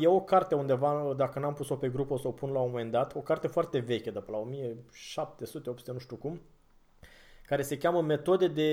[0.00, 2.70] e o carte undeva, dacă n-am pus-o pe grup o să o pun la un
[2.70, 6.40] moment dat, o carte foarte veche, de pe la 1700-800, nu știu cum,
[7.46, 8.70] care se cheamă Metode de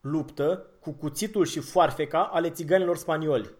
[0.00, 3.58] luptă cu cuțitul și foarfeca ale țiganilor spanioli.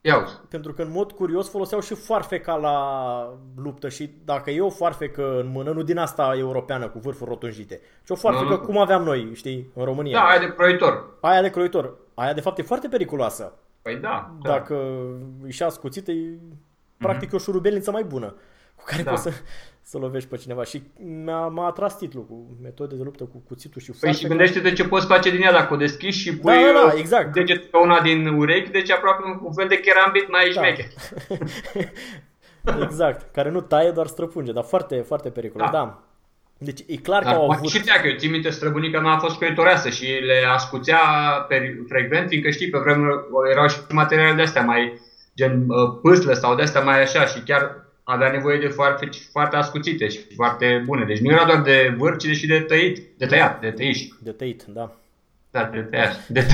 [0.00, 0.26] Iau.
[0.48, 5.40] Pentru că în mod curios foloseau și foarfeca la luptă și dacă e o foarfecă
[5.40, 8.60] în mână, nu din asta europeană cu vârfuri rotunjite, ci o foarfecă mm.
[8.60, 10.18] cum aveam noi, știi, în România.
[10.18, 11.16] Da, aia de croitor.
[11.20, 11.94] Aia de croitor.
[12.14, 13.52] Aia de fapt e foarte periculoasă.
[13.82, 14.34] Păi da.
[14.42, 15.46] Dacă da.
[15.46, 16.38] își ascuțită, e
[16.96, 17.34] practic mm-hmm.
[17.34, 18.34] o șurubelniță mai bună
[18.74, 19.10] cu care da.
[19.10, 19.32] poți să,
[19.90, 20.64] să lovești pe cineva.
[20.64, 20.82] Și
[21.24, 24.88] m-a, m-a atras titlul cu metode de luptă cu cuțitul și Păi și gândește-te ce
[24.88, 27.32] poți face din ea dacă o deschizi și pui da, da, da, exact.
[27.32, 30.60] deget pe una din urechi, deci aproape un fel de kerambit mai da.
[30.60, 30.86] șmecher.
[32.86, 35.76] exact, care nu taie, doar străpunge, dar foarte, foarte periculos, da.
[35.78, 36.02] da.
[36.58, 37.68] Deci e clar Dar că au avut...
[37.68, 40.98] Și dacă eu țin minte, străbunica mea a fost croitoreasă și le ascuțea
[41.48, 45.00] pe frecvent, fiindcă știi, pe vremuri erau și materiale de astea mai
[45.36, 49.56] gen uh, pâslă sau de astea mai așa și chiar avea nevoie de foarte, foarte
[49.56, 51.04] ascuțite și foarte bune.
[51.04, 54.08] Deci nu era doar de vârf, ci și de tăit, de tăiat, de tăiș.
[54.22, 54.96] De tăit, da.
[55.50, 56.28] Da, de tăiat.
[56.28, 56.40] De,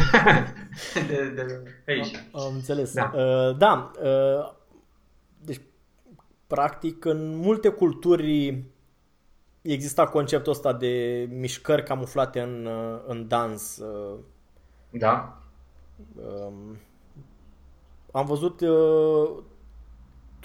[1.09, 2.09] de, de tăiș.
[2.33, 2.93] Am înțeles.
[2.93, 3.13] Da.
[3.15, 4.53] Uh, da uh,
[5.45, 5.61] deci,
[6.47, 8.63] practic, în multe culturi
[9.63, 13.77] exista conceptul ăsta de mișcări camuflate în, uh, în dans.
[13.77, 14.19] Uh,
[14.91, 15.39] da.
[16.17, 16.53] Uh,
[18.13, 19.29] am văzut uh,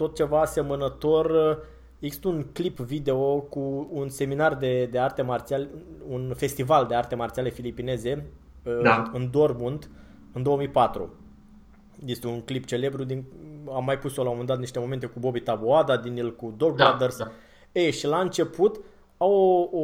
[0.02, 1.58] tot ceva asemănător.
[2.00, 5.70] Există un clip video cu un seminar de, de arte marțiale,
[6.08, 8.26] un festival de arte marțiale filipineze
[8.84, 9.10] da.
[9.14, 9.90] în Dortmund
[10.34, 11.14] în 2004.
[12.06, 13.26] Este un clip celebru, din,
[13.74, 16.54] am mai pus-o la un moment dat niște momente cu Bobby Taboada, din el cu
[16.58, 17.18] Dog da, Brothers.
[17.18, 17.32] Da.
[17.72, 18.82] Ei, și la început
[19.18, 19.32] au
[19.72, 19.84] o, o,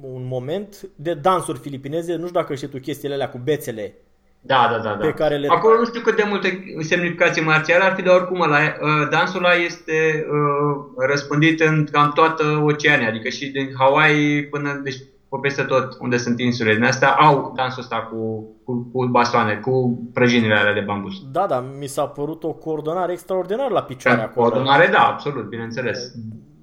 [0.00, 3.94] un moment de dansuri filipineze, nu știu dacă știi tu chestiile alea cu bețele
[4.40, 5.06] da, da, da, da.
[5.06, 5.48] pe care le...
[5.50, 9.44] Acolo nu știu cât de multe semnificații marțiale ar fi, dar oricum ăla, uh, dansul
[9.44, 14.96] ăla este uh, răspândit în cam toată Oceania, adică și din Hawaii până deci,
[15.28, 19.54] pe peste tot unde sunt insulele din astea au dansul ăsta cu, cu, cu bastoane,
[19.54, 21.14] cu prăjinile alea de bambus.
[21.32, 24.48] Da, da, mi s-a părut o coordonare extraordinară la picioare acolo.
[24.48, 26.12] Coordonare, da, absolut, bineînțeles.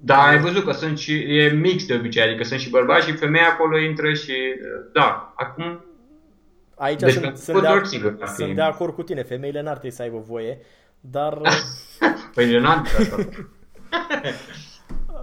[0.02, 3.16] Dar ai văzut că sunt și, e mix de obicei, adică sunt și bărbați și
[3.16, 4.34] femei acolo intră și,
[4.94, 5.80] da, acum
[6.76, 9.96] Aici deci, sunt, sunt, de, acord, sigur, sunt de acord cu tine, femeile n-ar trebui
[9.96, 10.58] să aibă voie,
[11.00, 11.42] dar...
[12.36, 12.66] păi n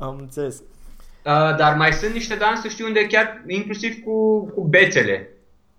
[0.01, 0.59] Am înțeles.
[0.59, 5.29] Uh, dar mai sunt niște dansuri, știu unde chiar, inclusiv cu, cu bețele.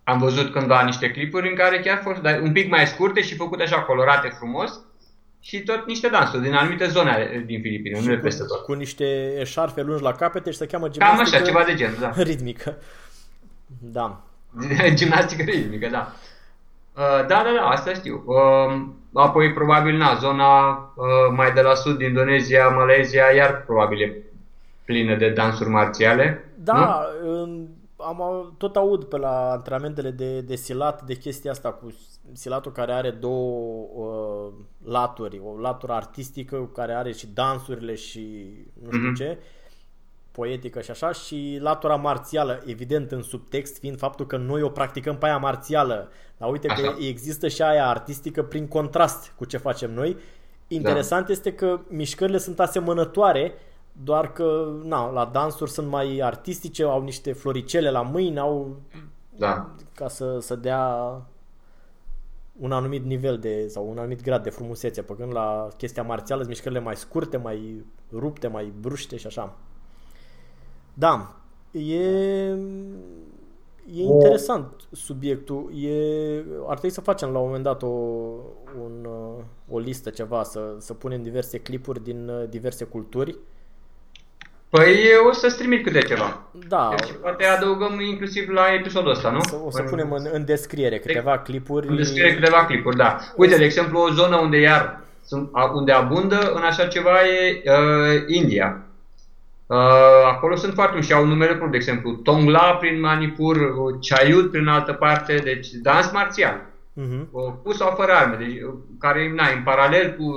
[0.03, 3.35] Am văzut cândva niște clipuri în care chiar fost, dar un pic mai scurte și
[3.35, 4.79] făcute așa colorate frumos
[5.39, 8.63] și tot niște dansuri din anumite zone din Filipine, nu peste tot.
[8.63, 11.95] Cu niște eșarfe lungi la capete și se cheamă gimnastică Cam așa, ceva de gen,
[11.99, 12.11] da.
[12.23, 12.77] ritmică.
[13.79, 14.23] Da.
[14.95, 16.13] Gimnastică ritmică, da.
[16.95, 18.23] Uh, da, da, da, asta știu.
[18.25, 24.23] Uh, apoi, probabil, na, zona uh, mai de la sud, Indonezia, Malezia, iar probabil e
[24.85, 26.51] plină de dansuri marțiale.
[26.55, 27.67] Da, nu?
[28.03, 31.93] am, tot aud pe la antrenamentele de, de silat de chestia asta cu
[32.33, 34.53] silatul care are două uh,
[34.85, 38.47] laturi, o latură artistică care are și dansurile și
[38.83, 39.17] nu știu mm-hmm.
[39.17, 39.37] ce
[40.33, 45.17] poetică și așa și latura marțială, evident în subtext fiind faptul că noi o practicăm
[45.17, 46.81] pe aia marțială, dar uite așa.
[46.81, 50.17] că există și aia artistică prin contrast cu ce facem noi.
[50.67, 51.31] Interesant da.
[51.31, 53.53] este că mișcările sunt asemănătoare,
[54.03, 58.75] doar că na, la dansuri sunt mai artistice, au niște floricele la mâini, au
[59.37, 59.69] da.
[59.93, 61.21] ca să, să dea
[62.59, 66.53] un anumit nivel de sau un anumit grad de frumusețe, păcând la chestia marțială sunt
[66.53, 69.55] mișcările mai scurte, mai rupte, mai bruște și așa.
[70.93, 71.35] Da,
[71.71, 71.95] e,
[73.93, 75.71] e interesant subiectul.
[75.83, 75.89] E,
[76.67, 77.87] ar trebui să facem la un moment dat o,
[78.83, 79.07] un,
[79.69, 83.37] o listă, ceva, să, să punem diverse clipuri din diverse culturi.
[84.69, 84.95] Păi
[85.29, 86.41] o să-ți trimit câte ceva.
[86.67, 86.93] Da.
[86.97, 89.41] Deci poate adăugăm inclusiv la episodul ăsta, nu?
[89.41, 91.87] Să, o să punem în, în descriere câteva clipuri.
[91.87, 93.17] În descriere câteva clipuri, da.
[93.35, 95.01] Uite, de exemplu, o zonă unde iar
[95.73, 98.81] unde abundă în așa ceva e uh, India.
[99.65, 99.77] Uh,
[100.31, 103.57] acolo sunt foarte mulți și au numele proprii, de exemplu, Tongla prin Manipur,
[104.01, 106.61] Chayut prin altă parte, deci dans marțial.
[107.01, 107.29] Uh-huh.
[107.63, 108.57] Cu sau fără arme, deci,
[108.99, 110.27] care na, în paralel cu,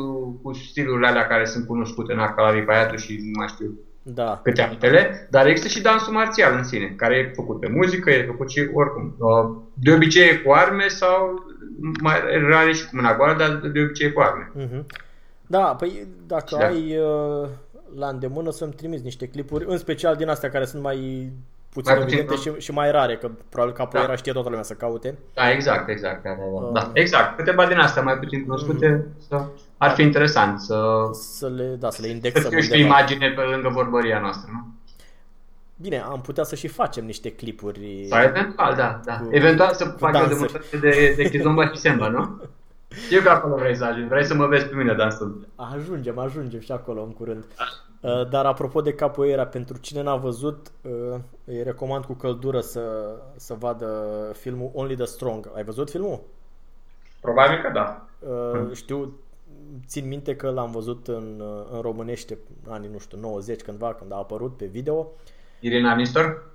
[0.43, 4.41] cu stilurile alea care sunt cunoscute în Acalaripaiatul și nu mai știu da.
[4.43, 8.27] câte altele, dar există și dansul marțial în sine, care e făcut pe muzică, e
[8.27, 9.17] făcut și oricum.
[9.19, 11.45] Uh, de obicei e cu arme sau
[12.03, 12.17] mai
[12.49, 14.53] rare și cu mâna goală, dar de obicei e cu arme.
[14.59, 14.85] Uh-huh.
[15.47, 16.67] Da, păi dacă da.
[16.67, 17.49] ai uh,
[17.99, 21.31] la îndemână să-mi trimiți niște clipuri, în special din astea care sunt mai
[21.73, 24.17] puțin mai evidente puțin, și, și mai rare, că probabil că apoi da.
[24.17, 25.19] știe toată lumea să caute.
[25.35, 26.23] Da, exact, exact.
[26.23, 26.67] Da, da, da.
[26.67, 27.37] Uh, da exact.
[27.37, 29.45] Câteva din astea mai puțin cunoscute uh, să,
[29.77, 32.51] ar fi interesant să, să le, da, să le indexăm.
[32.51, 34.75] Să fie imagine pe lângă vorbăria noastră, nu?
[35.81, 38.07] Bine, am putea să și facem niște clipuri.
[38.09, 39.01] Sau eventual, da.
[39.05, 39.19] da.
[39.19, 42.41] Cu, eventual să fac o demonstrație de, de Kizomba și Semba, nu?
[43.05, 45.47] Știu că acolo vrei să ajungi, vrei să mă vezi pe mine dansând.
[45.55, 47.45] Ajungem, ajungem și acolo în curând.
[48.07, 53.17] Uh, dar apropo de capoeira, pentru cine n-a văzut, uh, îi recomand cu căldură să,
[53.37, 53.89] să vadă
[54.35, 55.51] filmul Only the Strong.
[55.55, 56.21] Ai văzut filmul?
[57.21, 58.07] Probabil că da.
[58.29, 59.13] Uh, știu,
[59.87, 61.43] țin minte că l-am văzut în,
[61.73, 62.39] în românește
[62.69, 65.07] anii, nu știu, 90 cândva, când a apărut pe video.
[65.61, 66.51] Irina Nistor?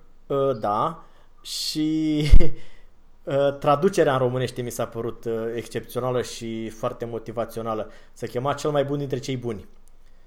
[0.59, 1.03] Da.
[1.41, 2.21] Și
[3.23, 7.89] Uh, traducerea în românește mi s-a părut uh, excepțională și foarte motivațională.
[8.13, 9.67] Se chema cel mai bun dintre cei buni.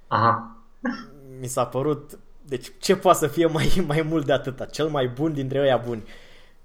[0.06, 0.56] Aha.
[1.40, 2.18] Mi s-a părut...
[2.46, 4.64] Deci ce poate să fie mai, mai mult de atâta?
[4.64, 6.02] Cel mai bun dintre ăia buni.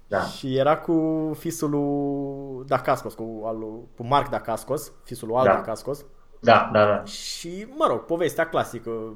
[0.08, 0.22] Da.
[0.22, 3.56] Și era cu fisul lui Dacascos, cu, al,
[3.96, 5.52] cu Marc Dacascos, fisul lui Al da.
[5.52, 6.04] Dacascos.
[6.40, 7.04] Da, da, da.
[7.04, 9.14] Și, mă rog, povestea clasică.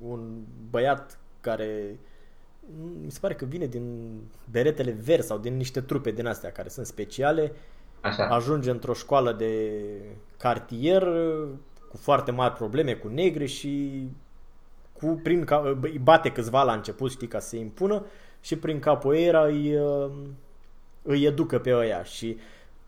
[0.00, 1.98] Un băiat care
[3.04, 4.16] mi se pare că vine din
[4.50, 7.52] beretele verzi sau din niște trupe din astea care sunt speciale.
[8.00, 8.26] Așa.
[8.26, 9.72] Ajunge într-o școală de
[10.38, 11.08] cartier
[11.88, 14.02] cu foarte mari probleme cu negri și
[15.00, 15.46] cu, prin,
[15.80, 18.04] îi bate câțiva la început, știi, ca să se impună
[18.40, 19.78] și prin capoeira îi,
[21.02, 22.38] îi educă pe ăia și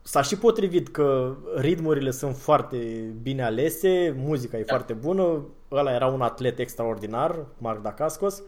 [0.02, 2.76] s-a și potrivit că ritmurile sunt foarte
[3.22, 4.74] bine alese, muzica e da.
[4.74, 8.42] foarte bună, ăla era un atlet extraordinar, Marc Dacascos,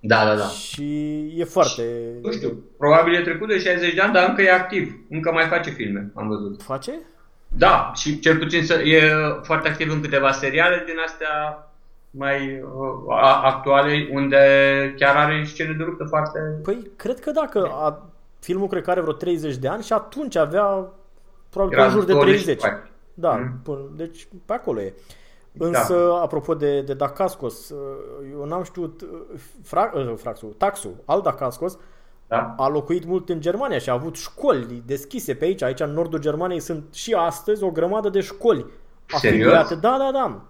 [0.00, 0.44] da, da, da.
[0.44, 1.82] Și e foarte...
[2.22, 5.00] Nu știu, probabil e trecut de 60 de ani, dar încă e activ.
[5.10, 6.62] Încă mai face filme, am văzut.
[6.62, 6.92] Face?
[7.48, 9.00] Da, și cel puțin e
[9.42, 11.28] foarte activ în câteva seriale din astea
[12.18, 14.38] mai uh, actuale, unde
[14.96, 16.38] chiar are scene de luptă foarte...
[16.62, 18.06] Păi, cred că dacă a
[18.38, 20.92] filmul cred că are vreo 30 de ani și atunci avea
[21.50, 22.62] probabil în jur de 30.
[23.14, 23.60] Da, mm.
[23.62, 24.94] până, deci pe acolo e.
[25.58, 26.20] Însă, da.
[26.20, 27.74] apropo de, de Dacascos,
[28.32, 29.04] eu n-am știut,
[29.62, 31.78] fra, fraxul, taxul al Dacascos
[32.28, 32.54] da.
[32.56, 35.62] a locuit mult în Germania și a avut școli deschise pe aici.
[35.62, 38.66] Aici, în nordul Germaniei, sunt și astăzi o grămadă de școli.
[39.06, 39.52] Serios?
[39.80, 40.42] Da, da, da.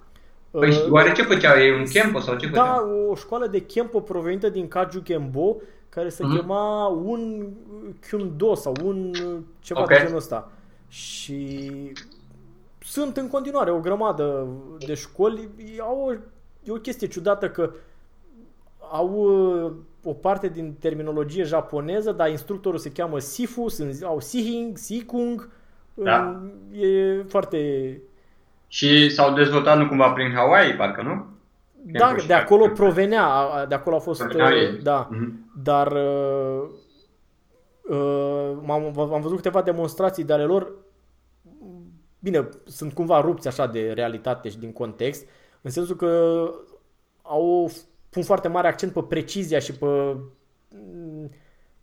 [0.51, 1.71] Păi uh, oare ce făceau ei?
[1.71, 2.87] Un campo sau ce da, făceau?
[2.87, 5.57] Da, o școală de campo provenită din Kaju Kembo,
[5.89, 6.37] care se mm-hmm.
[6.41, 7.49] chema un
[8.01, 9.13] Kyundo sau un
[9.61, 9.97] ceva okay.
[9.97, 10.53] de genul ăsta.
[10.89, 11.93] Și
[12.79, 14.47] sunt în continuare o grămadă
[14.87, 15.49] de școli.
[15.81, 16.13] Au o,
[16.65, 17.71] e o chestie ciudată că
[18.91, 24.77] au uh, o parte din terminologie japoneză, dar instructorul se cheamă Sifu, sunt, au Sihing,
[24.77, 25.49] Sikung.
[25.95, 26.43] Da.
[26.81, 28.01] E foarte
[28.69, 31.27] și s-au dezvoltat nu cumva prin Hawaii, parcă, nu?
[31.83, 33.27] Da, de acolo provenea,
[33.69, 35.63] de acolo a fost, uh, da, mm-hmm.
[35.63, 36.69] dar uh,
[37.83, 40.73] uh, am, am văzut câteva demonstrații de ale lor,
[42.19, 45.27] bine, sunt cumva rupți așa de realitate și din context,
[45.61, 46.43] în sensul că
[47.23, 47.71] au
[48.11, 49.87] pun foarte mare accent pe precizia și pe
[50.69, 51.31] mm,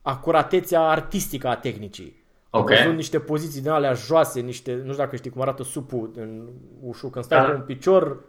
[0.02, 2.25] acuratețea artistică a tehnicii.
[2.60, 2.76] Okay.
[2.76, 6.12] Am văzut niște poziții din alea joase, niște, nu știu dacă știi cum arată supul
[6.15, 6.50] în
[6.82, 7.46] ușu, când stai da.
[7.46, 8.24] pe un picior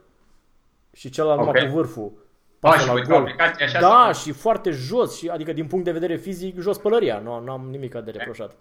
[0.93, 1.53] și celălalt okay.
[1.53, 2.13] numai cu vârful.
[2.59, 3.35] Pasă la gol.
[3.39, 7.41] Așa da, și foarte jos, și, adică din punct de vedere fizic, jos pălăria, nu,
[7.41, 8.47] nu am nimic de reproșat.
[8.47, 8.61] Okay.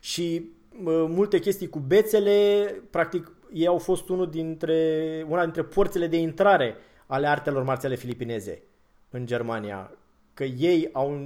[0.00, 0.50] Și
[0.84, 6.16] uh, multe chestii cu bețele, practic ei au fost unul dintre, una dintre porțile de
[6.16, 8.62] intrare ale artelor marțiale filipineze
[9.10, 9.90] în Germania.
[10.34, 11.18] Că ei au,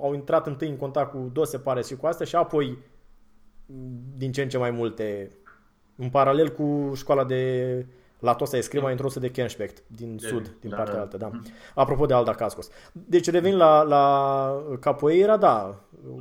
[0.00, 2.78] au intrat întâi în contact cu Dose Pares și cu astea și apoi
[4.16, 5.30] din ce în ce mai multe,
[5.96, 7.86] în paralel cu școala de
[8.24, 11.00] la Tosa Escrima introdusă de Kenspect din de, sud, din da, partea da.
[11.00, 11.30] altă, da.
[11.32, 11.42] Mm.
[11.74, 12.70] Apropo de Alda Cascos.
[12.92, 15.74] Deci revin la, la Capoeira, da.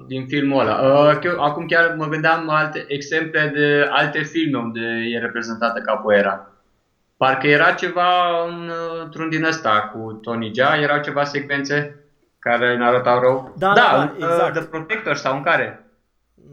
[0.07, 1.03] Din filmul ăla.
[1.13, 4.79] Uh, acum chiar mă gândeam alte exemple de alte filme unde
[5.13, 6.51] e reprezentată Capoeira.
[7.17, 8.71] Parcă era ceva în,
[9.03, 12.03] într-un din ăsta cu Tony Jaa, erau ceva secvențe
[12.39, 13.53] care ne arătau rău.
[13.57, 14.53] Da, da, da exact.
[14.53, 15.82] The Protector sau în care?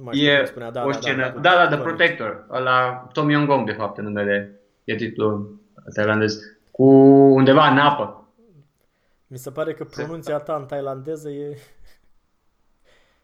[0.02, 0.70] Mai știu e spunea.
[0.70, 3.98] Da, o da, scenă, da, da, da, da, The Protector, la Tom Yong-gong, de fapt,
[3.98, 5.60] în numele, e titlul
[5.94, 6.38] tailandez,
[6.70, 6.84] cu
[7.34, 8.28] undeva în apă.
[9.26, 11.58] Mi se pare că pronunția ta în tailandeză e...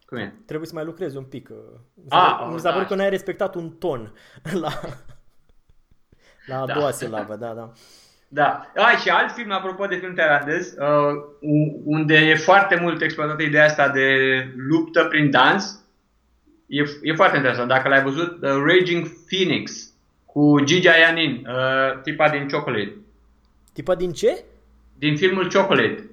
[0.07, 0.35] Cum e?
[0.47, 1.49] Trebuie să mai lucrezi un pic.
[1.49, 2.87] Mi se, ah, mi se pare da.
[2.87, 4.12] că n-ai respectat un ton
[4.62, 4.71] la,
[6.47, 6.73] la a da.
[6.75, 7.73] doua silabă, da, da.
[8.29, 8.73] Da.
[8.75, 11.23] Ai și alt film, apropo de film tailandez, uh,
[11.85, 14.09] unde e foarte mult exploatată ideea asta de
[14.57, 15.86] luptă prin dans,
[16.66, 17.68] e, e foarte interesant.
[17.68, 19.90] Dacă l-ai văzut, The Raging Phoenix
[20.24, 22.96] cu Gigi Ayanin, uh, tipa din Chocolate.
[23.72, 24.44] Tipa din ce?
[24.98, 26.11] Din filmul Chocolate.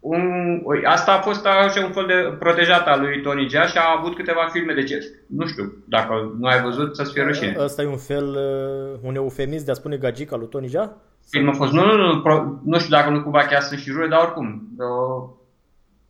[0.00, 3.94] Un, asta a fost așa un fel de protejat al lui Tony Jaa și a
[3.98, 4.98] avut câteva filme de ce.
[5.26, 7.56] Nu știu, dacă nu ai văzut, să-ți fie rușine.
[7.58, 10.96] Asta e un fel, uh, un eufemism de a spune gagica lui Tony Jaa?
[11.30, 13.90] Film a fost, nu, nu, nu, nu, nu știu dacă nu cumva chiar sunt și
[13.90, 14.68] jure, dar oricum.
[14.78, 15.30] Uh,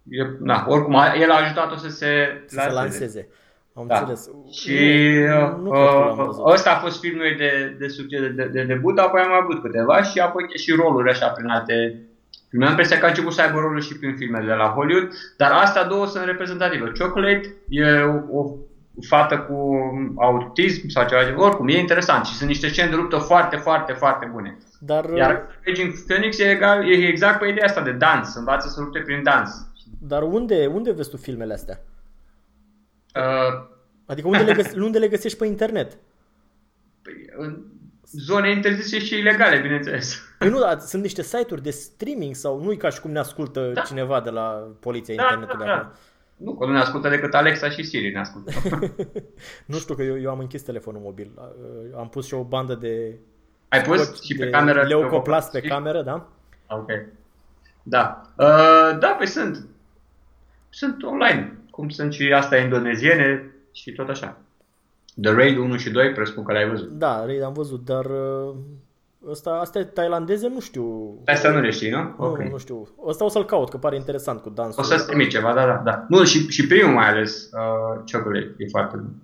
[0.09, 2.69] e, na, oricum, el a ajutat-o să se, să lanseze.
[2.69, 3.29] se lanseze.
[3.77, 3.99] Am da.
[3.99, 4.31] înțeles.
[4.53, 4.79] Și
[5.59, 9.21] nu, nu uh, ăsta a fost filmul de, de succes de, de, de debut, apoi
[9.21, 12.01] am avut câteva și apoi și roluri așa prin alte
[12.49, 12.65] filme.
[12.65, 15.51] Am impresia că a început să aibă roluri și prin filmele de la Hollywood, dar
[15.53, 16.93] astea două sunt reprezentative.
[16.99, 17.85] Chocolate e
[18.31, 18.55] o, o
[19.09, 19.79] fată cu
[20.17, 24.31] autism sau ceva, oricum, e interesant și sunt niște scene de luptă foarte, foarte, foarte
[24.33, 24.59] bune.
[24.81, 28.81] Dar, Iar Raging Phoenix e, egal, e exact pe ideea asta de dans, învață să
[28.81, 29.51] lupte prin dans.
[30.01, 31.81] Dar unde, unde vezi tu filmele astea?
[33.15, 33.67] Uh,
[34.07, 35.99] adică unde le, găse- unde le găsești pe internet?
[37.03, 37.63] Păi, în
[38.13, 40.19] zone interzise și ilegale, bineînțeles.
[40.39, 43.19] Păi nu, dar sunt niște site-uri de streaming sau nu e ca și cum ne
[43.19, 43.81] ascultă da.
[43.81, 45.93] cineva de la poliția da, internetului da, da.
[46.37, 48.53] Nu, că nu ne ascultă decât Alexa și Siri ne ascultă.
[49.67, 51.31] nu știu că eu, eu am închis telefonul mobil.
[51.97, 53.19] Am pus și o bandă de...
[53.69, 54.83] Ai pus și pe cameră?
[54.83, 56.29] Leucoplast pe cameră, da?
[56.69, 56.91] Ok.
[57.83, 58.23] Da.
[58.37, 59.67] Uh, da, păi sunt.
[60.71, 64.37] Sunt online cum sunt și astea indoneziene și tot așa.
[65.23, 66.89] The Raid 1 și 2, presupun că le-ai văzut.
[66.89, 68.55] Da, Raid am văzut, dar uh,
[69.31, 71.19] ăsta, astea tailandeze nu știu.
[71.27, 72.03] Astea nu le știi, nu?
[72.03, 72.49] Nu, okay.
[72.49, 72.89] nu știu.
[73.07, 74.83] Ăsta o să-l caut, că pare interesant cu dansul.
[74.83, 76.05] O să-ți trimit ceva, da, da, da.
[76.09, 79.15] Nu, și, și primul mai ales, uh, Chocolate, e foarte bun.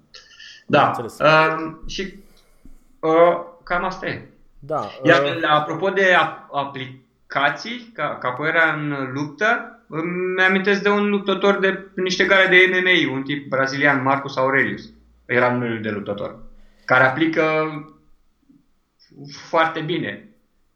[0.66, 2.14] Da, uh, și
[3.00, 4.28] uh, cam asta e.
[4.58, 4.90] Da.
[5.02, 5.42] Iar uh...
[5.48, 6.16] apropo de
[6.52, 13.16] aplicații, ca, capoeira în luptă, îmi amintesc de un luptător de niște gare de MMA,
[13.16, 14.92] un tip brazilian, Marcus Aurelius.
[15.26, 16.42] Era numele de luptător.
[16.84, 17.44] Care aplică
[19.48, 20.28] foarte bine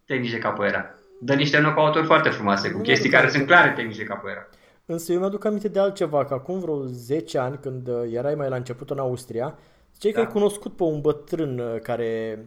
[0.06, 0.94] tehnici de capoeira.
[1.20, 4.46] Dă niște knockout foarte frumoase, cu chestii care sunt clare tehnici de capoeira.
[4.86, 8.48] Însă eu mi-aduc aminte de altceva, că acum vreo 10 ani, când uh, erai mai
[8.48, 9.58] la început în Austria,
[9.94, 10.18] ziceai da.
[10.18, 12.44] că ai cunoscut pe un bătrân uh, care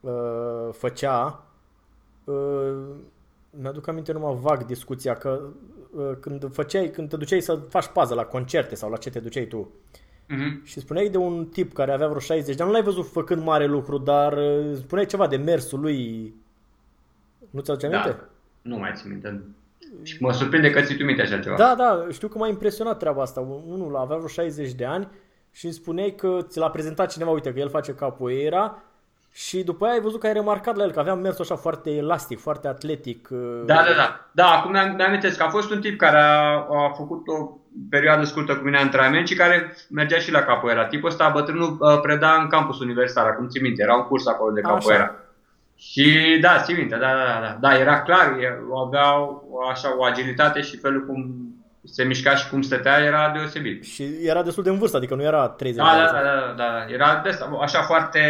[0.00, 1.46] uh, făcea,
[2.24, 2.74] uh,
[3.50, 5.81] mi-aduc aminte numai vag discuția, că uh,
[6.20, 9.44] când făceai, când te duceai să faci pază la concerte sau la ce te duceai
[9.44, 9.70] tu,
[10.28, 10.64] uh-huh.
[10.64, 13.42] și spuneai de un tip care avea vreo 60 de ani, nu l-ai văzut făcând
[13.42, 16.34] mare lucru, dar uh, spuneai ceva de mersul lui,
[17.50, 18.08] nu ți-aduce aminte?
[18.08, 18.28] Da,
[18.62, 19.42] nu mai țin minte.
[20.02, 21.56] Și mă surprinde că ți tu minte așa ceva.
[21.56, 23.40] Da, da, știu că m-a impresionat treaba asta.
[23.66, 25.08] Unul avea vreo 60 de ani
[25.50, 28.82] și îmi spuneai că ți l-a prezentat cineva, uite că el face capoeira
[29.34, 31.90] și după aia ai văzut că ai remarcat la el că avea mers așa foarte
[31.90, 33.28] elastic, foarte atletic.
[33.30, 34.28] Uh, da, da, da.
[34.32, 37.56] Da, acum mi-am, mi că a fost un tip care a, a făcut o
[37.90, 40.86] perioadă scurtă cu mine antrenament și care mergea și la capoeira.
[40.86, 44.52] Tipul ăsta, bătrânul, uh, preda în campus universitar, acum ți minte, era un curs acolo
[44.52, 45.02] de capoeira.
[45.02, 45.16] Așa.
[45.76, 48.38] Și da, ții minte, da, da, da, da, era clar,
[48.86, 49.06] avea
[49.70, 51.51] așa o agilitate și felul cum
[51.84, 53.84] se mișca și cum stătea era deosebit.
[53.84, 56.10] Și era destul de în vârstă, adică nu era 30 da, de ani.
[56.12, 58.20] Da, da, da, da, era des, așa foarte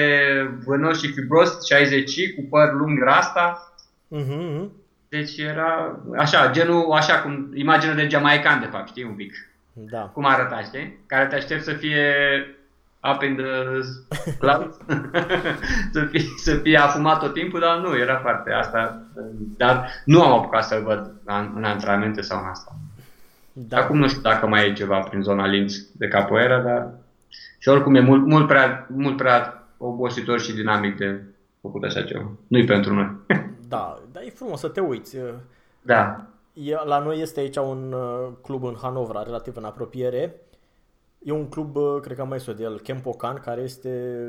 [0.64, 3.74] vânos și fibros, 60 cu păr lung rasta.
[4.16, 4.68] Uh-huh.
[5.08, 9.32] Deci era așa, genul, așa cum, imagine de jamaican de fapt, știi, un pic.
[9.72, 10.00] Da.
[10.00, 10.98] Cum arăta, știi?
[11.06, 12.14] Care te aștept să fie
[13.12, 13.80] up in the
[14.38, 14.76] clouds,
[15.94, 19.02] să, fie, să fie afumat tot timpul, dar nu, era foarte asta.
[19.56, 22.76] Dar nu am apucat să-l văd în, în antrenamente sau în asta.
[23.52, 23.76] Da.
[23.76, 26.94] Acum nu știu dacă mai e ceva prin zona Linz de capoeira, dar
[27.58, 31.22] și oricum e mult, mult, prea, mult prea obositor și dinamic de
[31.60, 32.30] făcut așa ceva.
[32.46, 33.16] Nu-i pentru noi.
[33.68, 35.16] da, dar e frumos să te uiți.
[35.82, 36.26] Da.
[36.52, 40.34] E, la noi este aici un uh, club în Hanovra, relativ în apropiere,
[41.24, 44.22] E un club, cred că am mai spus de el, Kempokan, care este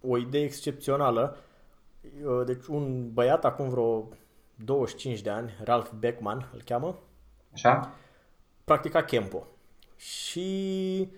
[0.00, 1.36] o idee excepțională.
[2.44, 4.08] Deci un băiat acum vreo
[4.54, 6.98] 25 de ani, Ralph Beckman îl cheamă.
[7.52, 7.94] Așa.
[8.70, 9.46] Practica Kempo.
[9.96, 11.08] Și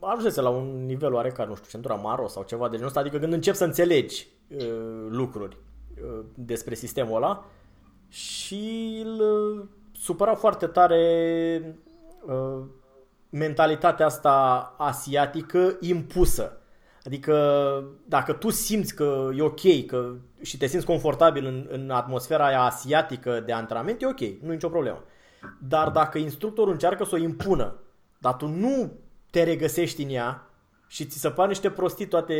[0.00, 3.18] ajunsese la un nivel oarecare, nu știu, centura maro sau ceva de genul ăsta, adică
[3.18, 5.56] când începi să înțelegi uh, lucruri
[6.02, 7.44] uh, despre sistemul ăla
[8.08, 11.76] și îl uh, supăra foarte tare
[12.26, 12.64] uh,
[13.30, 16.60] mentalitatea asta asiatică impusă.
[17.04, 17.34] Adică
[18.04, 22.62] dacă tu simți că e ok că, și te simți confortabil în, în atmosfera aia
[22.62, 25.04] asiatică de antrenament, e ok, nu e nicio problemă.
[25.68, 27.74] Dar dacă instructorul încearcă să o impună,
[28.18, 28.92] dar tu nu
[29.30, 30.46] te regăsești în ea
[30.86, 32.34] și ți se par niște prostii toate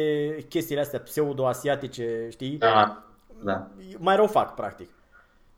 [0.48, 2.58] chestiile astea pseudo-asiatice, știi?
[2.58, 3.04] Da,
[3.42, 3.68] da.
[3.98, 4.90] Mai rău fac, practic.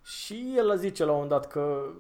[0.05, 1.92] Și el zice la un dat că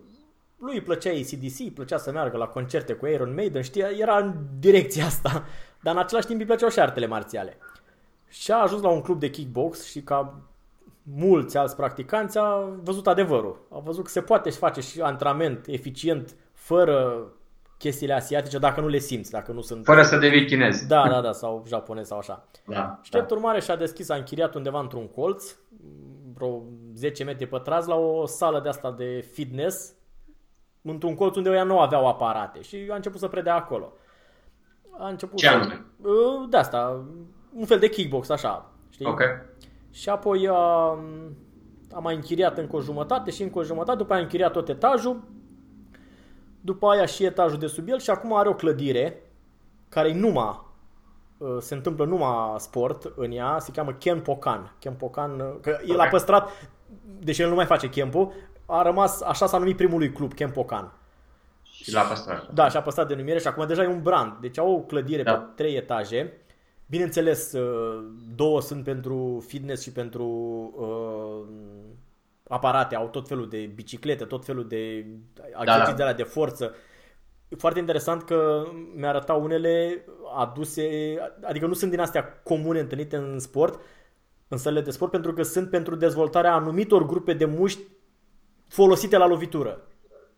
[0.58, 4.18] lui îi plăcea ACDC, îi plăcea să meargă la concerte cu Iron Maiden, știa, era
[4.18, 5.44] în direcția asta,
[5.80, 7.58] dar în același timp îi plăceau și artele marțiale.
[8.28, 10.40] Și a ajuns la un club de kickbox și ca
[11.04, 13.66] mulți alți practicanți a văzut adevărul.
[13.70, 17.26] A văzut că se poate face și antrenament eficient fără
[17.78, 19.84] chestiile asiatice dacă nu le simți, dacă nu sunt...
[19.84, 20.86] Fără să devii chinez.
[20.86, 22.44] Da, da, da, sau japonez sau așa.
[22.66, 23.34] Da, și drept da.
[23.34, 25.56] urmare și-a deschis, a închiriat undeva într-un colț,
[26.34, 26.62] vreo
[26.94, 29.94] 10 metri pătrați, la o sală de asta de fitness,
[30.82, 33.92] într-un colț unde ea nu aveau aparate și a început să predea acolo.
[34.98, 35.84] A început Ce anume?
[36.02, 37.04] Uh, de asta,
[37.54, 39.06] un fel de kickbox, așa, știi?
[39.06, 39.22] Ok.
[39.94, 40.98] Și apoi a,
[41.92, 44.68] a mai închiriat încă o jumătate și încă o jumătate, după aia a închiriat tot
[44.68, 45.22] etajul,
[46.60, 49.22] după aia și etajul de sub el și acum are o clădire
[49.88, 50.60] care e numai
[51.38, 54.74] uh, se întâmplă numai sport în ea, se cheamă Ken Pocan.
[54.78, 56.70] Ken Pocan, uh, că el a păstrat,
[57.18, 58.32] deși el nu mai face Kempo,
[58.66, 60.92] a rămas, așa s-a numit primul lui club, Kempokan.
[61.62, 62.52] Și l-a păstrat.
[62.52, 64.36] Da, și a păstrat denumire și acum deja e un brand.
[64.40, 65.34] Deci au o clădire da.
[65.34, 66.43] pe trei etaje.
[66.86, 68.04] Bineînțeles, uh,
[68.34, 70.24] două sunt pentru fitness și pentru
[70.76, 71.54] uh,
[72.48, 75.06] aparate, au tot felul de biciclete, tot felul de
[75.60, 76.12] exerciții da, da.
[76.12, 76.74] de forță.
[77.48, 80.04] E foarte interesant că mi arătau unele
[80.36, 80.88] aduse,
[81.42, 83.80] adică nu sunt din astea comune întâlnite în sport,
[84.48, 87.82] în sălile de sport, pentru că sunt pentru dezvoltarea anumitor grupe de mușchi
[88.68, 89.80] folosite la lovitură.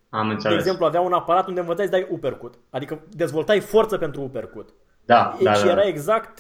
[0.09, 0.55] Am înțeles.
[0.55, 2.55] De exemplu, avea un aparat unde învățai să dai uppercut.
[2.71, 4.69] Adică dezvoltai forță pentru uppercut.
[5.07, 6.39] Da, da, și da, era exact,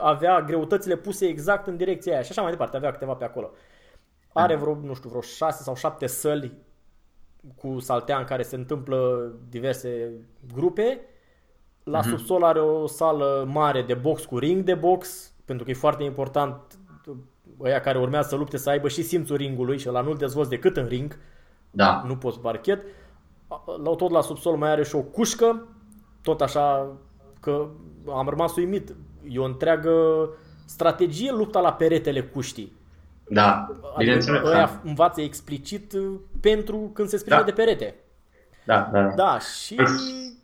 [0.00, 3.50] avea greutățile puse exact în direcția aia și așa mai departe, avea câteva pe acolo.
[4.32, 6.52] Are vreo, nu știu, vreo șase sau șapte săli
[7.56, 10.10] cu saltea în care se întâmplă diverse
[10.54, 11.00] grupe.
[11.84, 12.08] La uh-huh.
[12.08, 16.02] subsol are o sală mare de box cu ring de box, pentru că e foarte
[16.02, 16.78] important
[17.60, 20.76] ăia care urmează să lupte să aibă și simțul ringului și la nu-l dezvolți decât
[20.76, 21.18] în ring.
[21.70, 22.02] Da.
[22.06, 22.82] Nu poți parchet.
[23.82, 25.66] La, tot la subsol mai are și o cușcă,
[26.22, 26.96] tot așa
[27.48, 27.66] că
[28.10, 28.94] am rămas uimit.
[29.28, 29.90] E o întreagă
[30.66, 32.76] strategie lupta la peretele cuștii.
[33.28, 33.66] Da,
[33.98, 34.38] bineînțeles.
[34.38, 34.80] Adică ăia da.
[34.84, 37.50] învață explicit uh, pentru când se sprijină da.
[37.50, 37.94] de perete.
[38.64, 39.00] da, da.
[39.16, 39.76] Da, și...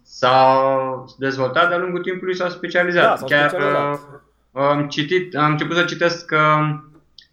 [0.02, 3.04] S-au dezvoltat de-a lungul timpului, s-au specializat.
[3.04, 3.92] Da, s-au Chiar specializat.
[4.52, 6.78] uh, am citit, am început să citesc uh,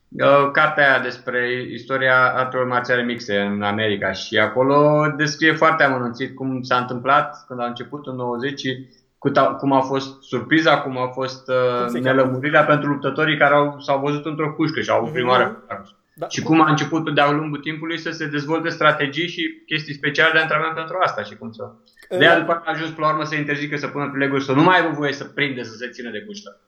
[0.10, 6.36] uh, cartea aia despre istoria artelor marțiale mixte în America și acolo descrie foarte amănunțit
[6.36, 9.01] cum s-a întâmplat când a început în 90 și cât a-
[9.58, 12.16] cum a fost surpriza, cum a fost Cum uh, se cheamă?
[12.22, 15.16] nelămurirea pentru luptătorii care au, s-au văzut într-o pușcă și au avut Mhm.
[15.18, 15.64] prima oară.
[16.14, 20.32] Da, Și cum a început de-a lungul timpului să se dezvolte strategii și chestii speciale
[20.32, 21.72] de antrenament pentru asta și cum să...
[22.18, 24.64] De aia după a ajuns până la urmă să interzică să pună prileguri să nu
[24.64, 26.60] mai aibă voie să prinde să se țină de cuștă.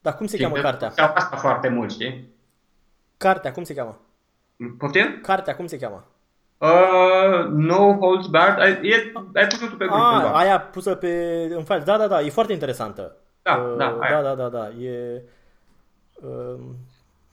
[0.00, 0.90] Dar cum se Și cheamă de- cartea?
[0.90, 2.28] Se asta foarte mult, știi?
[3.16, 4.00] Cartea, cum se cheamă?
[4.78, 5.18] Poftim?
[5.22, 6.06] Cartea, cum se cheamă?
[6.58, 8.58] Uh, no holds barred.
[8.58, 10.38] Ai, e, ai pus tu pe grup A, cumva.
[10.38, 11.08] aia pusă pe
[11.56, 11.82] în față.
[11.84, 13.16] Da, da, da, e foarte interesantă.
[13.42, 14.22] Da, Uh, da, aia.
[14.22, 15.22] da, da, da, da, e
[16.14, 16.60] uh,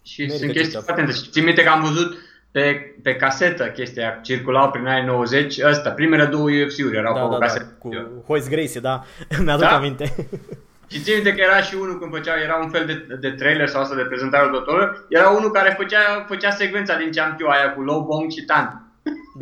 [0.01, 0.83] Și merită sunt chestii citit.
[0.83, 1.29] foarte interesante.
[1.31, 2.17] Țin minte că am văzut
[2.51, 7.27] pe, pe casetă chestia, circulau prin anii 90, ăsta, primele două UFC-uri erau da, pe
[7.29, 7.65] da, o da, casetă.
[7.79, 7.89] cu
[8.27, 9.03] Hoist Gracie, da,
[9.43, 9.75] mi-aduc Da?
[9.75, 10.15] aminte.
[10.91, 13.67] Și țin minte că era și unul când făcea, era un fel de, de trailer
[13.67, 17.81] sau asta de prezentare doctorului, era unul care făcea, făcea secvența din Champion aia cu
[17.81, 18.84] low bong și tan.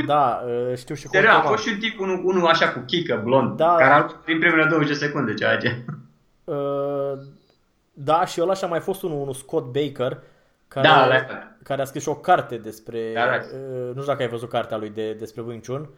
[0.06, 1.50] Da, uh, știu și cum Serios, a chema.
[1.50, 3.76] fost și un tip, unul, unul așa cu chică, blond, Da.
[3.76, 5.84] care a luat prin primele 20 de secunde, ceea ce...
[6.44, 7.14] Uh,
[7.94, 10.18] da, și ăla și a mai fost unul, unul Scott Baker,
[10.68, 11.16] care, Da, ăla
[11.64, 13.36] care a scris și o carte despre, Da, da.
[13.36, 15.90] uh, nu știu dacă ai văzut cartea lui de, despre Wing Chun,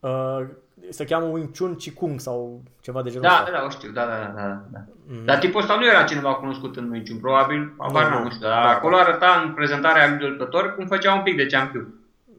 [0.00, 0.46] uh,
[0.88, 3.50] se cheamă Wing Chun Qigong sau ceva de genul Da, ăsta.
[3.52, 4.60] da, da, o știu, da, da, da, da.
[4.72, 4.78] da.
[5.08, 5.24] Mhm.
[5.24, 8.22] Dar tipul ăsta nu era cineva cunoscut în niciun, probabil, apar Nu, nu, nu.
[8.24, 11.36] nu știu, dar Da, acolo arăta în prezentarea lui de luptător cum făcea un pic
[11.36, 11.94] de champion.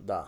[0.06, 0.28] Da.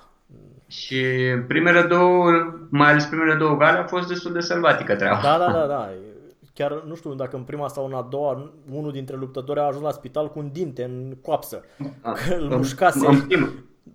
[0.77, 1.03] Și
[1.47, 2.31] primele două,
[2.69, 5.19] mai ales primele două gale, a fost destul de sălbatică treaba.
[5.23, 5.89] Da, da, da, da.
[6.53, 9.83] Chiar nu știu dacă în prima sau în a doua, unul dintre luptători a ajuns
[9.83, 11.63] la spital cu un dinte în coapsă.
[12.01, 13.07] Că îl În- mușcase.
[13.07, 13.47] În prima,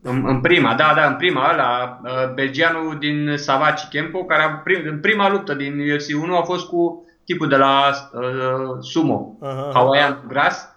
[0.02, 4.48] în, în prima, da, da, în prima, ăla, uh, belgianul din Savaci Kempo, care a,
[4.50, 9.36] prim, în prima luptă din UFC 1 a fost cu tipul de la uh, Sumo,
[9.40, 9.70] Aha.
[9.74, 10.68] hawaian gras,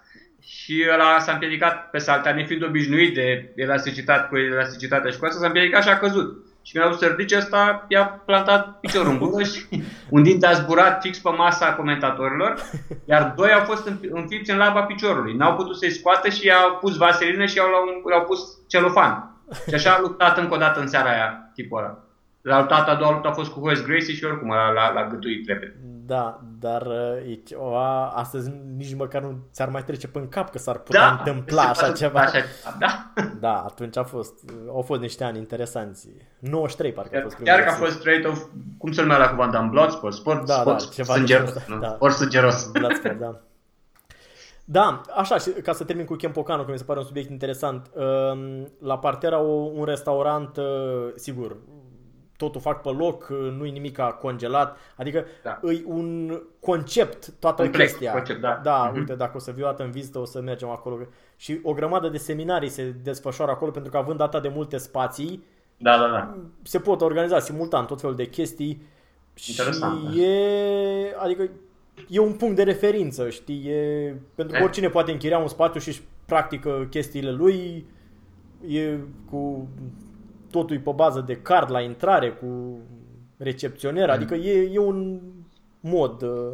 [0.46, 5.40] și ăla s-a împiedicat pe saltea, nefiind obișnuit de elasticitate cu elasticitatea și cu asta,
[5.40, 6.44] s-a împiedicat și a căzut.
[6.62, 9.64] Și când a dus să ridice ăsta, i-a plantat piciorul în gură și
[10.08, 12.54] un dinte a zburat fix pe masa comentatorilor,
[13.04, 15.34] iar doi au fost înf- înfipți în laba piciorului.
[15.34, 17.68] N-au putut să-i scoată și i-au pus vaselină și i-au,
[18.10, 19.36] i-au pus celofan.
[19.68, 21.98] Și așa a luptat încă o dată în seara aia, tipul ăla.
[22.42, 25.06] La luptat, a doua luptă a fost cu Horace Gracie și oricum la, la, la
[25.06, 25.76] gâtuit repede.
[26.06, 30.50] Da, dar uh, e ceva, astăzi nici măcar nu ți-ar mai trece pe în cap
[30.50, 32.20] că s-ar putea întâmpla se așa poate ceva.
[32.20, 32.46] Așa, ceva,
[32.78, 33.12] da.
[33.40, 34.32] Da, atunci a fost,
[34.68, 36.08] au fost niște ani interesanți.
[36.38, 37.82] 93 parcă a Chiar, fost primul chiar că a UFC.
[37.84, 38.42] fost straight of,
[38.78, 41.58] cum se numea la cuvânt, în Bloodsport, sport, Da, sport da, ceva sângeros, de genul
[41.58, 41.80] ăsta, nu?
[41.80, 41.94] da.
[41.94, 42.66] Sport sângeros.
[42.72, 43.40] Bloodsport, da.
[44.64, 47.90] Da, așa, și ca să termin cu Kempocano, că mi se pare un subiect interesant.
[47.94, 50.64] um, La parter au un restaurant, uh,
[51.14, 51.56] sigur,
[52.44, 55.58] totul fac pe loc, uh, nu-i nimic congelat, adică Da.
[55.62, 58.12] îi un concept toată Complex, chestia.
[58.12, 58.60] concept, da.
[58.62, 58.98] da Mhm.
[58.98, 60.98] uite, dacă o să viu o dată în vizită, o să mergem acolo.
[61.36, 65.44] Și o grămadă de seminarii se desfășoară acolo, pentru că având atât de multe spații,
[65.76, 66.34] Da, da, da.
[66.62, 68.82] se pot organiza simultan tot felul de chestii
[69.48, 70.22] Interesant, și da.
[70.22, 71.50] e, adică
[72.08, 74.64] e un punct de referință, știi, e, pentru că E.
[74.64, 77.86] oricine poate închiria un spațiu și își practică chestiile lui,
[78.68, 78.96] e
[79.30, 79.68] cu
[80.52, 82.78] totul e pe bază de card la intrare, cu
[83.36, 84.14] recepționer, Mm.
[84.14, 85.20] adică e, e un
[85.80, 86.52] mod uh,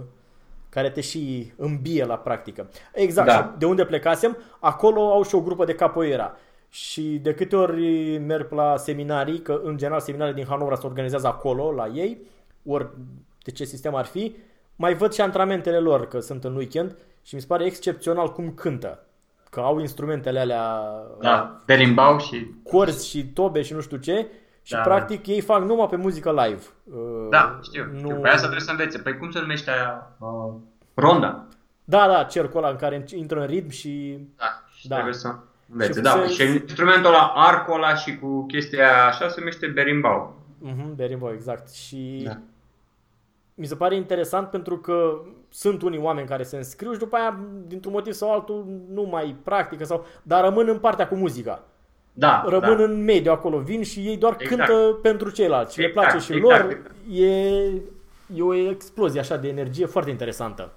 [0.68, 2.68] care te și îmbie la practică.
[2.92, 3.34] Exact, Da.
[3.34, 6.36] și de unde plecasem, acolo au și o grupă de capoeira.
[6.70, 11.26] Și de câte ori merg la seminarii, că în general seminarii din Hanovra se organizează
[11.26, 12.18] acolo, la ei,
[12.66, 12.88] ori
[13.44, 14.36] de ce sistem ar fi,
[14.76, 18.50] mai văd și antrenamentele lor, că sunt în weekend, și mi se pare excepțional cum
[18.50, 19.06] cântă.
[19.50, 20.80] Că au instrumentele alea,
[21.20, 22.46] Da, de limbau și...
[22.62, 24.26] corzi și tobe și nu știu ce,
[24.62, 26.62] și Da, practic ei fac numai pe muzică live.
[26.84, 27.84] Uh, Da, știu.
[27.92, 27.98] Nu...
[27.98, 28.14] știu.
[28.20, 28.98] Pe asta trebuie să învețe.
[28.98, 30.16] Păi cum se numește aia?
[30.18, 30.52] Uh,
[30.94, 31.46] ronda.
[31.84, 34.18] Da, da, cercul ăla în care intră în ritm și...
[34.36, 34.94] Da, și Da.
[34.94, 35.34] trebuie să
[35.72, 35.92] învețe.
[35.92, 39.66] Și da, se- și instrumentul ăla, arcul ăla și cu chestia aia așa se numește
[39.66, 40.40] berimbau.
[40.58, 41.72] Mhm, berimbau, exact.
[41.72, 42.38] Și Da.
[43.54, 45.18] mi se pare interesant pentru că
[45.50, 49.36] sunt unii oameni care se înscriu și după aia, dintr-un motiv sau altul, nu mai
[49.42, 50.06] practică sau...
[50.22, 51.62] Dar rămân în partea cu muzica.
[52.12, 52.82] Da, Rămân da.
[52.82, 54.56] în mediu acolo, vin și ei doar Exact.
[54.66, 56.70] cântă pentru ceilalți și le Exact, place și exact, lor.
[56.70, 56.94] exact.
[57.10, 57.28] E,
[58.34, 60.72] e o explozie așa de energie foarte interesantă.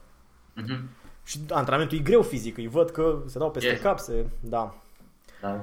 [0.54, 0.90] Mhm.
[1.24, 3.82] Și antrenamentul e greu fizic, îi văd că se dau peste Este.
[3.84, 4.26] cap, se...
[4.40, 4.76] Da.
[5.42, 5.60] Da.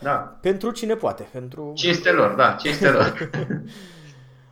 [0.00, 0.12] Da.
[0.40, 1.72] Pentru cine poate, pentru...
[1.74, 3.30] Cinstelor, da, cinstelor.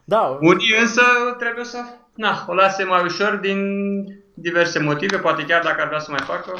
[0.09, 1.03] Da, Unii însă
[1.39, 1.79] trebuie să
[2.17, 3.61] na, o lase mai ușor din
[4.35, 6.59] diverse motive, poate chiar dacă ar vrea să mai facă,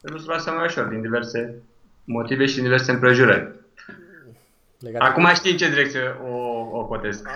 [0.00, 1.62] trebuie să o lase mai ușor din diverse
[2.04, 3.56] motive și din diverse împrejurări.
[4.78, 5.34] Legat Acum de...
[5.34, 6.36] știi în ce direcție o,
[6.78, 7.28] o cotesc.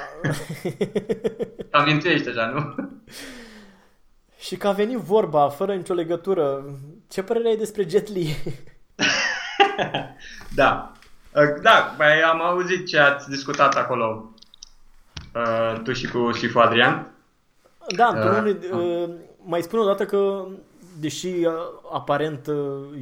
[1.71, 2.75] Amintești deja, nu?
[4.47, 6.65] Și că a venit vorba, fără nicio legătură,
[7.09, 8.37] ce părere ai despre Jet Li?
[10.61, 10.93] da.
[11.63, 14.32] Da, mai am auzit ce ați discutat acolo
[15.35, 17.07] uh, tu și cu, și cu Adrian.
[17.97, 19.11] Da, uh, uh,
[19.45, 20.45] mai spun o dată că,
[21.01, 21.53] deși uh,
[21.93, 22.57] aparent uh,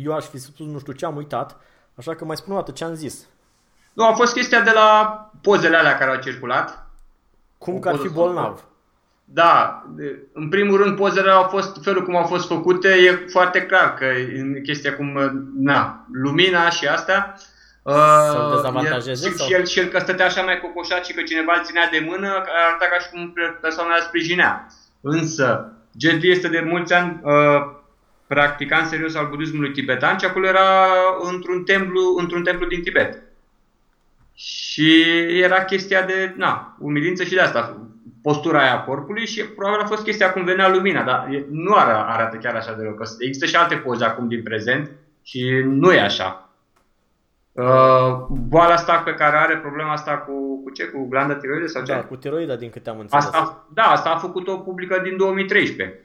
[0.04, 1.56] eu aș fi spus nu știu ce, am uitat,
[1.94, 3.26] așa că mai spun o dată ce am zis.
[3.92, 6.86] Nu, a fost chestia de la pozele alea care au circulat.
[7.58, 8.64] Cum că ar fi bolnav.
[9.24, 9.84] Da,
[10.32, 14.04] în primul rând pozele au fost, felul cum au fost făcute, e foarte clar că
[14.04, 15.18] e chestia cum,
[15.56, 16.88] na, lumina și
[17.82, 18.30] asta.
[18.30, 19.26] Să uh, dezavantajeze?
[19.26, 19.46] El, sau?
[19.46, 22.04] Și, el, și el că stătea așa mai cocoșat și că cineva îl ținea de
[22.08, 24.66] mână, arăta ca și cum persoana îl sprijinea.
[25.00, 27.78] Însă, Jet Li este de mulți ani uh,
[28.26, 30.86] practicant serios al budismului tibetan și acolo era
[31.32, 33.22] într-un templu, într-un templu din Tibet.
[34.34, 35.04] Și
[35.42, 37.76] era chestia de, na, umilință și de asta,
[38.22, 42.36] postura aia a corpului și probabil a fost chestia cum venea lumina, dar nu arată
[42.36, 44.90] chiar așa de rău, că există și alte poze acum din prezent
[45.22, 46.49] și nu e așa.
[47.60, 50.84] Uh, boala asta pe care are problema asta cu, cu ce?
[50.84, 51.92] Cu glanda tiroide sau ce?
[51.92, 53.24] Da, cu tiroida din câte am înțeles.
[53.24, 56.00] Asta, da, asta a făcut-o publică din 2013.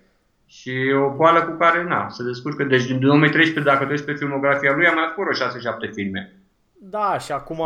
[0.45, 0.73] Și
[1.05, 2.63] o boală cu care, na, se descurcă.
[2.63, 5.37] Deci din 2013, dacă tu pe filmografia lui, a mai făcut
[5.89, 6.33] 6-7 filme.
[6.73, 7.63] Da, și acum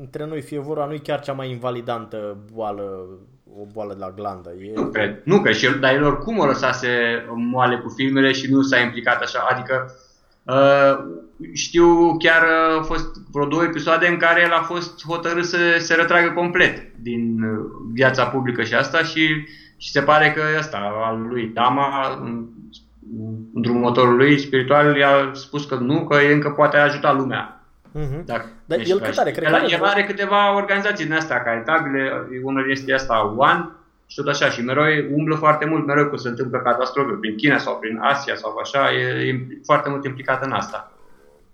[0.00, 3.06] între noi fie vorba, nu e chiar cea mai invalidantă boală,
[3.60, 4.50] o boală de la glandă.
[4.60, 4.72] E...
[4.74, 6.88] Nu cred, nu cred, și el, dar el oricum o lăsase
[7.34, 9.94] moale cu filmele și nu s-a implicat așa, adică
[10.42, 11.20] uh,
[11.54, 15.58] știu chiar uh, au fost vreo două episoade în care el a fost hotărât să
[15.78, 17.58] se retragă complet din uh,
[17.92, 22.18] viața publică și asta și, și se pare că ăsta al lui Dama,
[23.54, 27.54] îndrumătorul lui spiritual, i-a spus că nu, că încă poate ajuta lumea
[27.98, 28.24] Uh-huh.
[28.24, 29.30] Dacă Dar el cât are?
[29.30, 33.68] Cred el, el are câteva organizații din astea caritabile, unul este asta One
[34.06, 37.58] și tot așa și mereu umblă foarte mult, mereu că se întâmplă catastrofe prin China
[37.58, 40.92] sau prin Asia sau așa, e, e foarte mult implicat în asta.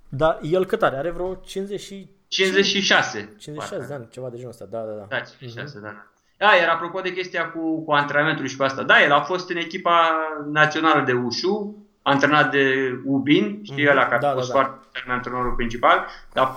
[0.09, 0.96] Dar el cât are?
[0.96, 2.09] Are vreo 50 și...
[2.28, 3.34] 56.
[3.38, 5.07] 56 de ani, ceva de genul ăsta, da, da, da.
[5.09, 5.82] Da, 56 uh-huh.
[5.82, 6.07] da.
[6.38, 9.50] Da, iar apropo de chestia cu, cu antrenamentul și cu asta, da, el a fost
[9.50, 10.16] în echipa
[10.52, 13.90] națională de ușu, antrenat de Ubin, știi mm-hmm.
[13.90, 14.61] ăla care da, a fost da, da.
[14.61, 16.57] foarte antrenorul principal, dar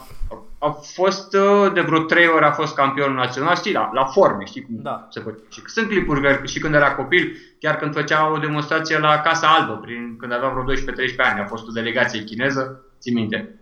[0.59, 4.45] a fost uh, de vreo trei ori a fost campionul național, știi, la, la forme,
[4.45, 5.07] știi cum da.
[5.09, 5.37] se face.
[5.49, 9.73] Și sunt clipuri și când era copil, chiar când făcea o demonstrație la Casa Albă,
[9.73, 10.77] prin, când avea vreo 12-13
[11.17, 13.59] ani, a fost o delegație chineză, ții minte.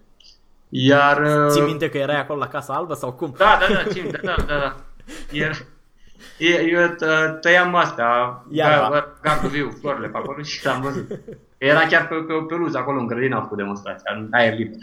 [0.69, 1.47] Iar...
[1.49, 3.33] Ții uh, minte că erai acolo la Casa Albă sau cum?
[3.37, 4.57] Da, da, da, țin, da, da, da.
[4.57, 4.75] da.
[5.31, 5.65] Iar,
[6.71, 6.95] eu
[7.41, 8.43] tăiam astea,
[9.21, 11.11] gardul viu, florile pe acolo și am văzut.
[11.57, 14.75] Era chiar pe, pe o peluză acolo în grădină a făcut demonstrația, în aer liber.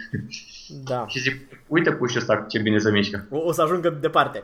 [0.84, 1.04] Da.
[1.06, 3.26] și zic, uite pușul ăsta ce bine se mișcă.
[3.30, 4.42] O, o să ajungă departe.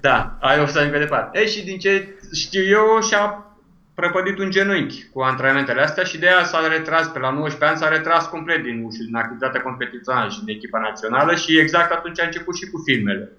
[0.00, 1.38] da, ai o să ajungă departe.
[1.38, 3.46] Ei, și din ce știu eu, și-a
[3.94, 7.78] prăpădit un genunchi cu antrenamentele astea și de aia s-a retras, pe la 19 ani
[7.78, 12.20] s-a retras complet din ușă, din activitatea competițională și din echipa națională și exact atunci
[12.20, 13.32] a început și cu filmele.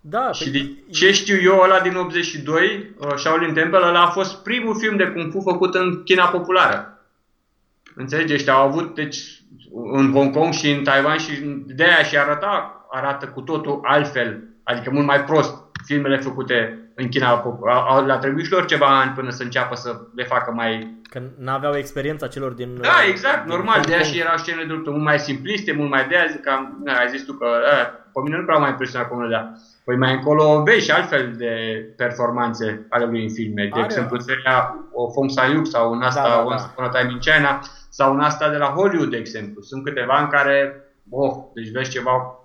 [0.00, 4.42] Da, și de ce știu eu, ăla din 82, uh, Shaolin Temple, ăla a fost
[4.42, 7.00] primul film de Kung Fu făcut în China populară.
[7.94, 8.34] Înțelegi?
[8.34, 9.42] Ăștia au avut, deci,
[9.92, 14.42] în Hong Kong și în Taiwan și de aia și arăta, arată cu totul altfel,
[14.62, 17.44] adică mult mai prost filmele făcute în China.
[18.06, 20.98] Le-a trebuit și lor ceva ani până să înceapă să le facă mai...
[21.10, 22.78] Că n-aveau experiența celor din...
[22.80, 25.90] Da, exact, din normal, de aia și erau scenele de luptă mult mai simpliste, mult
[25.90, 26.50] mai de aia, zic, că,
[27.00, 29.34] ai zis tu că a, pe mine nu prea mai impresionat cum de
[29.84, 33.62] Păi mai încolo vezi și altfel de performanțe ale lui în filme.
[33.62, 33.84] De Are.
[33.84, 36.44] exemplu, seria o Fong Sayuk sau în asta da, da, da.
[36.44, 39.62] Once Upon a Time in China sau în asta de la Hollywood, de exemplu.
[39.62, 42.40] Sunt câteva în care, oh, deci vezi ceva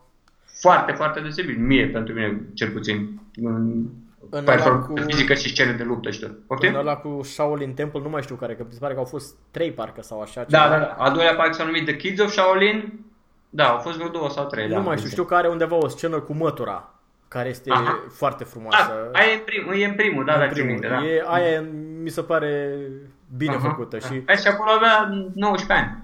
[0.61, 1.57] foarte, foarte deosebit.
[1.57, 3.21] Mie, pentru mine, cel puțin.
[3.35, 3.85] În,
[4.29, 4.93] în performanță cu...
[5.05, 6.45] fizică și scene de luptă și tot.
[6.47, 6.69] Poftim?
[6.69, 9.05] În ăla cu Shaolin Temple, nu mai știu care, că mi se pare că au
[9.05, 10.45] fost trei parcă sau așa.
[10.47, 10.95] Da, da, da.
[10.97, 13.05] A doilea parcă s-a numit The Kids of Shaolin.
[13.49, 14.67] Da, au fost vreo două sau trei.
[14.67, 16.89] Nu da, mai știu, știu că are undeva o scenă cu mătura
[17.27, 18.03] care este Aha.
[18.09, 19.09] foarte frumoasă.
[19.11, 21.05] Da, aia e în, prim, e în primul, da, în da, primul, minte, da.
[21.05, 21.61] E, aia
[22.01, 22.77] mi se pare
[23.37, 23.69] bine Aha.
[23.69, 23.99] făcută.
[23.99, 24.23] Și...
[24.25, 26.03] Aia și acolo avea 19 ani.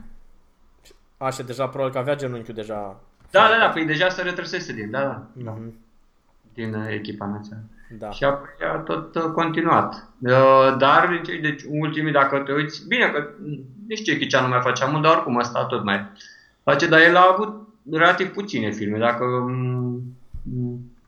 [1.18, 3.00] Așa, deja probabil că avea genunchiul deja.
[3.32, 5.58] Da, da, da, păi deja se retrăsese din, da, da.
[5.58, 5.72] Mm-hmm.
[6.54, 7.66] Din uh, echipa națională.
[8.00, 8.10] Da.
[8.10, 10.08] Și apoi a tot uh, continuat.
[10.20, 13.28] Uh, dar, deci, ultimii, dacă te uiți, bine că
[13.88, 16.06] nu știu ce nu mai face mult, dar oricum asta tot mai
[16.64, 18.98] face, dar el a avut relativ puține filme.
[18.98, 20.02] Dacă mm,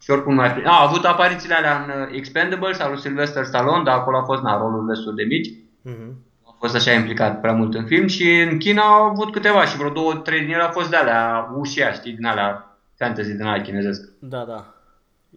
[0.01, 3.83] și oricum mai A, a avut aparițiile alea în uh, Expendables al lui Sylvester Stallone,
[3.83, 5.49] dar acolo a fost na, rolul destul de mici.
[5.49, 6.13] Uh-huh.
[6.43, 9.77] A fost așa implicat prea mult în film și în China au avut câteva și
[9.77, 13.45] vreo două, trei din ele au fost de alea ușia, știi, din alea fantasy din
[13.45, 14.09] aia chinezesc.
[14.19, 14.73] Da, da.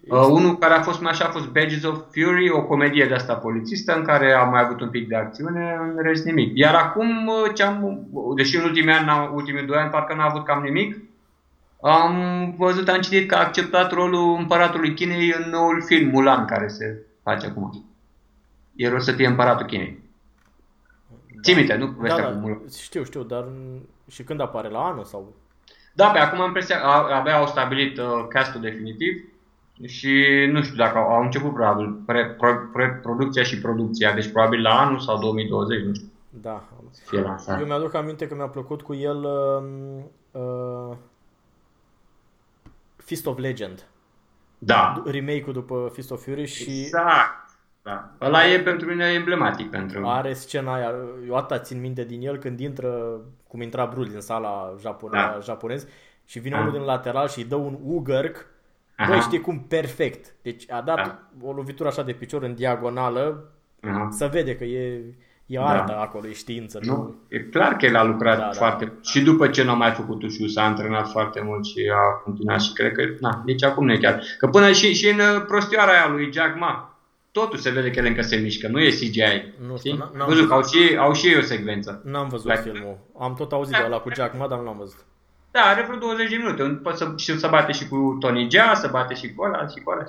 [0.09, 3.15] Uh, unul care a fost mai așa a fost Badges of Fury, o comedie de
[3.15, 6.51] asta polițistă în care am mai avut un pic de acțiune, în rest nimic.
[6.55, 10.45] Iar acum, uh, ce am, deși în ultimii ani, ultimii doi ani, parcă n-a avut
[10.45, 10.97] cam nimic,
[11.81, 16.69] am văzut, am citit că a acceptat rolul împăratului Chinei în noul film Mulan care
[16.69, 17.85] se face acum.
[18.77, 19.99] E rost să fie împăratul Chinei.
[21.09, 21.41] Da.
[21.43, 21.87] Ții minte, nu?
[21.87, 23.45] Da, da, știu, știu, dar
[24.11, 24.69] și când apare?
[24.69, 25.35] La anul sau?
[25.93, 29.25] Da, pe acum am impresia, abia au stabilit uh, castul definitiv
[29.85, 34.31] și nu știu dacă au, au început probabil pre, pre, pre, producția și producția, deci
[34.31, 36.11] probabil la anul sau 2020, nu știu.
[36.29, 36.69] Da.
[37.05, 40.97] Fie Eu mi-aduc aminte că mi-a plăcut cu el uh, uh,
[42.97, 43.87] Fist of Legend.
[44.59, 45.03] Da.
[45.05, 46.81] Remake-ul după Fist of Fury și...
[46.81, 47.45] Exact.
[47.83, 48.11] Da.
[48.21, 49.71] Ăla e pentru mine emblematic.
[49.71, 50.07] Pentru...
[50.07, 50.95] Are scena aia,
[51.27, 55.39] eu atâta țin minte din el când intră, cum intra Brul din sala japone, da.
[55.43, 55.87] japonez
[56.25, 56.61] și vine da.
[56.61, 58.47] unul din lateral și îi dă un ugărc
[59.09, 59.65] Băi, știi cum?
[59.69, 60.35] Perfect.
[60.43, 61.49] Deci a dat da.
[61.49, 64.09] o lovitură așa de picior în diagonală, Aha.
[64.11, 65.03] să vede că e,
[65.47, 66.01] e artă da.
[66.01, 66.79] acolo, e știință.
[66.83, 68.51] Nu, nu, e clar că el a lucrat da, da.
[68.51, 68.93] foarte da.
[69.03, 72.61] Și după ce nu a mai făcut și s-a antrenat foarte mult și a continuat
[72.61, 74.23] și cred că, na, nici acum nu e chiar.
[74.39, 76.99] Că până și, și în uh, prostioara aia lui Jack Ma,
[77.33, 79.53] totul se vede că el încă se mișcă, nu e CGI.
[79.69, 82.03] Nu știu, n-am văzut, au și, au și ei o secvență.
[82.05, 82.99] N-am văzut like, filmul.
[83.19, 85.05] Am tot auzit de ăla cu Jack Ma, dar nu l-am văzut.
[85.57, 86.63] Da, are vreo 20 de minute.
[86.63, 89.81] Poate să, și să bate și cu Tony Jaa, să bate și cu ăla și
[89.83, 90.05] cu ăla.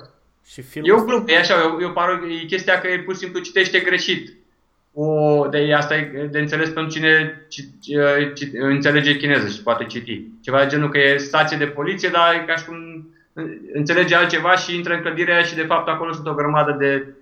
[0.46, 3.14] Și filmul e o glumă, e așa, e, o paro- e chestia că e pur
[3.14, 4.36] și simplu citește greșit.
[4.92, 7.92] O, de asta e de înțeles pentru cine ci, ci,
[8.34, 10.24] ci, înțelege chineză și poate citi.
[10.42, 12.76] Ceva de genul că e stație de poliție, dar e ca și cum
[13.72, 17.14] înțelege altceva și intră în clădirea aia și de fapt acolo sunt o grămadă de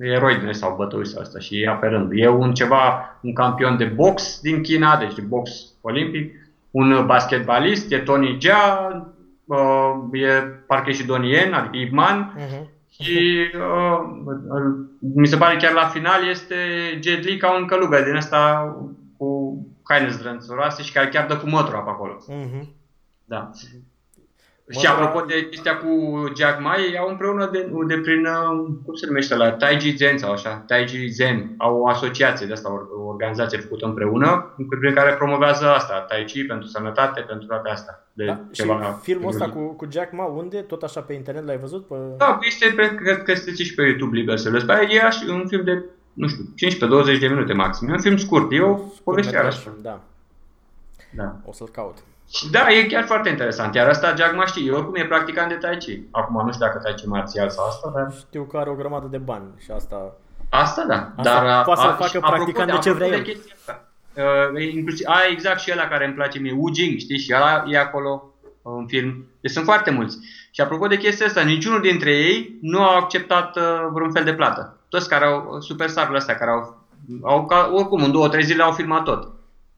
[0.00, 2.10] eroi sau bătăi sau asta și e apărând.
[2.14, 5.50] E un ceva, un campion de box din China, deci de box
[5.80, 6.34] olimpic,
[6.70, 9.06] un basketbalist, e Tony Jaa,
[9.44, 12.66] uh, e parcă și Donnie Yen, adică Ip Man, uh-huh.
[13.02, 14.00] și uh,
[15.14, 16.54] mi se pare chiar la final este
[17.02, 18.72] Jet Li ca un călugăr din asta
[19.16, 22.16] cu haine zdrânțuroase și care chiar dă cu mătura pe acolo.
[22.16, 22.66] Uh-huh.
[23.24, 23.50] Da.
[24.70, 25.88] Și apropo de chestia cu
[26.36, 30.18] Jack Ma, ei au împreună de, de prin, uh, cum se numește la Taiji Zen
[30.18, 35.14] sau așa, Taiji Zen, au o asociație de asta, o organizație făcută împreună, prin care
[35.14, 38.02] promovează asta, Tai Chi pentru sănătate, pentru toate astea.
[38.12, 40.60] De da, ceva și filmul ăsta cu, cu Jack Ma, unde?
[40.60, 41.86] Tot așa pe internet l-ai văzut?
[41.86, 41.94] Pe...
[42.16, 44.66] Da, este pe, cred că este și pe YouTube liber să vezi.
[44.88, 46.44] E un film de, nu știu,
[47.14, 47.88] 15-20 de minute maxim.
[47.88, 49.76] E un film scurt, e o poveste așa.
[49.82, 50.00] Da.
[51.14, 51.36] da.
[51.44, 51.98] O să-l caut.
[52.30, 53.74] Și da, e chiar foarte interesant.
[53.74, 54.72] Iar asta Jack Ma știe.
[54.72, 56.02] Oricum e practicant de Tai Chi.
[56.10, 58.12] Acum nu știu dacă Tai Chi marțial sau asta, dar...
[58.18, 60.16] Știu că are o grămadă de bani și asta...
[60.48, 61.12] Asta da.
[61.16, 63.24] Asta dar poate să facă practicant de, de ce vrea el.
[63.24, 67.18] uh, inclusiv, a, exact și ăla care îmi place mie, Wu Jing, știi?
[67.18, 69.26] Și ăla e acolo uh, în film.
[69.40, 70.18] Deci sunt foarte mulți.
[70.50, 74.34] Și apropo de chestia asta, niciunul dintre ei nu a acceptat uh, vreun fel de
[74.34, 74.76] plată.
[74.88, 76.86] Toți care au, superstarurile astea care au,
[77.22, 79.28] au ca, oricum în două, trei zile au filmat tot.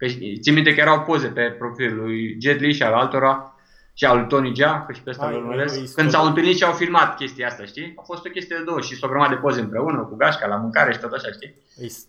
[0.00, 0.06] Că
[0.40, 3.54] țin minte că erau poze pe profilul lui Jet Li și al altora
[3.94, 6.64] și al lui Tony Jaa, că și pe ăsta îl urmăresc, când s-au întâlnit și
[6.64, 7.92] au filmat chestia asta, știi?
[7.96, 10.56] A fost o chestie de două și s-o grămadă de poze împreună, cu gașca, la
[10.56, 11.54] mâncare și tot așa, știi?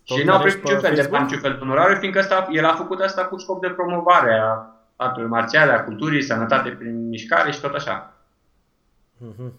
[0.04, 2.76] Și n-au primit niciun fel de bani, niciun fel de onorare, fiindcă asta, el a
[2.76, 7.62] făcut asta cu scop de promovare a artului marțiale, a culturii, sănătate prin mișcare și
[7.62, 8.14] tot așa.
[9.18, 9.52] Mm-hmm.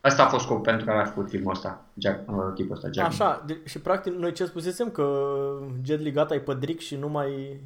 [0.00, 3.08] Asta a fost scopul pentru care a făcut filmul ăsta, Jack, uh, tipul ăsta, Jack.
[3.08, 5.36] Așa, de, și practic noi ce spusesem, că
[5.84, 7.60] Jet Li gata e pădric și nu mai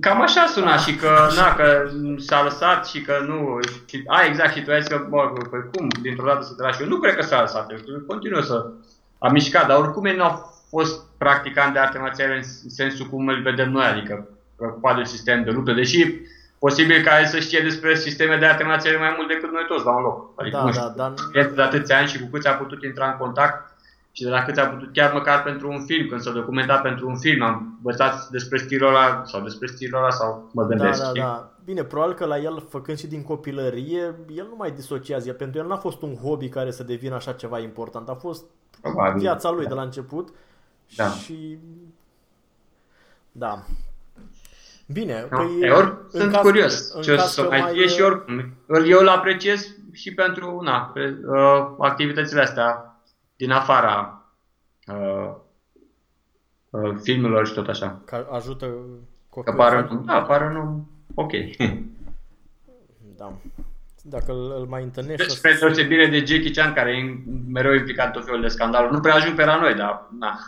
[0.00, 3.58] Cam așa suna și că, na, că s-a lăsat și că nu...
[3.86, 6.62] Și, a, exact, și tu ai zis că, bă, păi cum, dintr-o dată să te
[6.62, 6.82] lași?
[6.82, 8.70] Eu nu cred că s-a lăsat, eu continuă să
[9.18, 13.28] a mișcat, dar oricum el nu a fost practicant de arte marțiale în sensul cum
[13.28, 16.14] îl vedem noi, adică preocupat de sistem de luptă, deși
[16.58, 19.84] posibil ca el să știe despre sisteme de arte marțiale mai mult decât noi toți
[19.84, 20.30] la un loc.
[20.36, 21.46] Adică, da, nu știu, da, dar...
[21.54, 23.76] de atâția ani și cu câți a putut intra în contact
[24.18, 27.08] și de la câți a putut, chiar măcar pentru un film, când s-a documentat pentru
[27.08, 31.02] un film, am învățat despre stilul ăla sau despre stilul ăla sau mă gândesc.
[31.02, 31.52] Da, da, da.
[31.64, 35.32] Bine, probabil că la el, făcând și din copilărie, el nu mai disociază.
[35.32, 38.08] Pentru el n-a fost un hobby care să devină așa ceva important.
[38.08, 38.44] A fost
[38.80, 39.20] Probabil.
[39.20, 40.28] viața lui de la început.
[40.96, 41.08] Da.
[41.08, 41.58] Și...
[43.32, 43.62] Da.
[44.86, 45.36] Bine, da.
[45.36, 45.58] păi...
[45.60, 48.54] E, ori, sunt caz, curios ce o să mai fie și oricum.
[48.86, 52.87] Eu îl apreciez și pentru na, pe, uh, activitățile astea
[53.38, 54.24] din afara
[54.86, 55.34] uh,
[56.70, 58.02] uh, filmelor și tot așa.
[58.04, 58.66] Că ajută
[59.28, 59.56] copiii.
[59.56, 61.32] Că pară, da, pară nu ok.
[63.20, 63.32] da.
[64.02, 65.26] Dacă îl, îl mai întâlnești...
[65.26, 68.92] Deci, spre deosebire de Jackie Chan, care e mereu implicat tot felul de scandaluri.
[68.92, 70.38] Nu prea ajung pe la noi, dar na.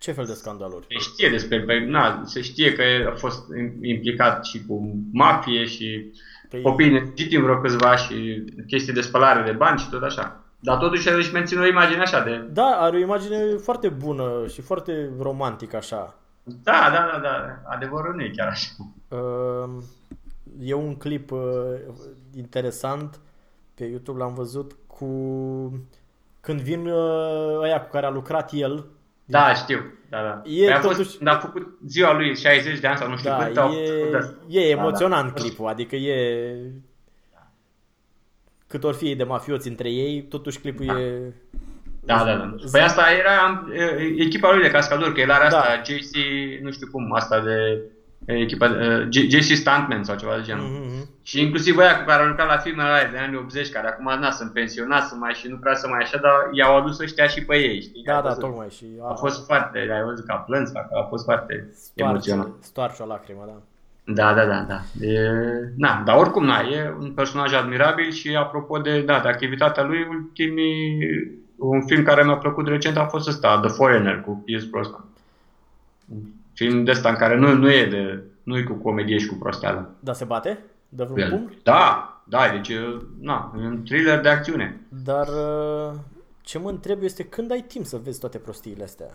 [0.00, 0.86] Ce fel de scandaluri?
[0.88, 3.44] Se știe despre, na, se știe că a fost
[3.82, 6.12] implicat și cu mafie și
[6.50, 10.43] Că Copiii legitim vreo câțiva și chestii de spălare de bani și tot așa.
[10.64, 12.48] Dar totuși își menține o imagine așa de...
[12.52, 16.14] Da, are o imagine foarte bună și foarte romantică așa.
[16.42, 17.60] Da, da, da, da.
[17.64, 18.68] Adevărul nu e chiar așa.
[19.08, 19.82] Uh,
[20.60, 21.40] e un clip uh,
[22.36, 23.20] interesant
[23.74, 25.06] pe YouTube l-am văzut cu
[26.40, 28.86] când vin uh, ăia cu care a lucrat el.
[29.24, 29.78] Da, știu.
[30.08, 30.42] Da, da.
[30.44, 30.96] E păi a totuși...
[30.96, 34.10] fost, când a făcut ziua lui 60 de ani sau nu știu da, cât, e,
[34.10, 34.18] da.
[34.48, 35.40] e emoționant da, da.
[35.40, 36.72] clipul, adică e
[38.74, 41.00] cât or fi de mafioți între ei, totuși clipul da.
[41.00, 41.32] e...
[42.00, 42.54] Da, da, da.
[42.70, 43.64] Păi asta era
[44.16, 45.82] echipa lui de cascador, că el are asta, da.
[45.82, 46.14] JC,
[46.62, 47.80] nu știu cum, asta de
[48.24, 50.66] echipa uh, JC Stuntman sau ceva de genul.
[50.66, 51.22] Mm-hmm.
[51.22, 54.20] Și inclusiv aia cu care au lucrat la filmele alea de anii 80, care acum
[54.20, 57.26] na, sunt pensionați, sunt mai și nu prea să mai așa, dar i-au adus ăștia
[57.26, 58.02] și pe ei, știi?
[58.04, 58.70] Da, da, tocmai.
[58.70, 62.54] Și a, a fost foarte, ai văzut că a plâns, a fost foarte stoarce, emoționant.
[62.60, 63.62] Stoarce o lacrimă, da.
[64.06, 65.06] Da, da, da, da.
[65.06, 65.30] E,
[65.76, 70.06] na, dar oricum, na, e un personaj admirabil și apropo de, da, de activitatea lui,
[70.10, 70.98] ultimii,
[71.56, 75.04] un film care mi-a plăcut recent a fost ăsta, The Foreigner, cu Pierce Brosnan
[76.54, 79.34] film de ăsta în care nu, nu e de, nu e cu comedie și cu
[79.34, 79.94] prosteală.
[80.00, 80.64] Da, se bate?
[80.88, 81.62] Dă vreun punct?
[81.62, 82.78] Da, da, deci
[83.20, 84.80] na, e un thriller de acțiune.
[84.88, 85.92] Dar uh,
[86.40, 89.06] ce mă întreb este când ai timp să vezi toate prostiile astea?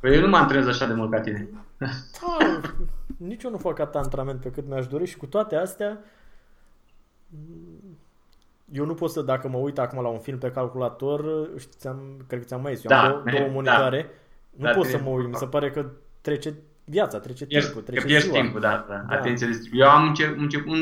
[0.00, 1.48] Păi eu nu mă antrenez așa de mult ca tine.
[1.78, 1.86] Da,
[3.26, 5.98] nici eu nu fac atât antrenament pe cât mi-aș dori și cu toate astea
[8.72, 11.88] eu nu pot să, dacă mă uit acum la un film pe calculator, știți,
[12.26, 13.52] cred că ți-am mai zis, eu da, am două, două da.
[13.52, 14.08] monitoare, da,
[14.50, 15.86] nu da, pot să mă uit, mi se pare că
[16.20, 16.54] trece
[16.84, 18.40] viața, trece timpul, trece că ziua.
[18.40, 19.16] timpul, da, da, da.
[19.16, 19.48] atenție.
[19.72, 20.76] Eu am început, început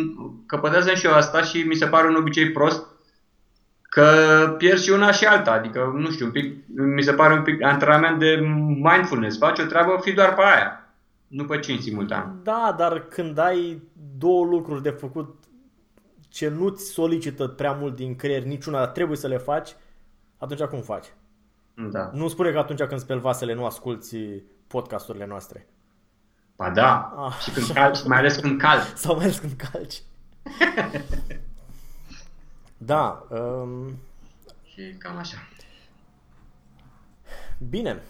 [0.46, 2.86] căpătează și eu asta și mi se pare un obicei prost
[3.82, 4.04] că
[4.58, 7.62] pierzi și una și alta, adică, nu știu, un pic, mi se pare un pic
[7.62, 8.36] antrenament de
[8.82, 10.79] mindfulness, faci o treabă, fi doar pe aia,
[11.30, 12.40] nu pe cinci simultan.
[12.42, 13.82] Da, dar când ai
[14.18, 15.44] două lucruri de făcut
[16.28, 19.76] ce nu-ți solicită prea mult din creier, niciuna, dar trebuie să le faci,
[20.38, 21.06] atunci cum faci?
[21.90, 22.10] Da.
[22.12, 25.68] Nu spune că atunci când speli vasele nu asculti podcasturile noastre.
[26.56, 28.96] Ba da, ah, și când calci, mai ales când calci.
[29.02, 30.02] Sau mai ales când calci.
[32.76, 33.26] da.
[33.28, 33.98] Um...
[34.64, 35.36] Și cam așa.
[37.68, 38.02] Bine.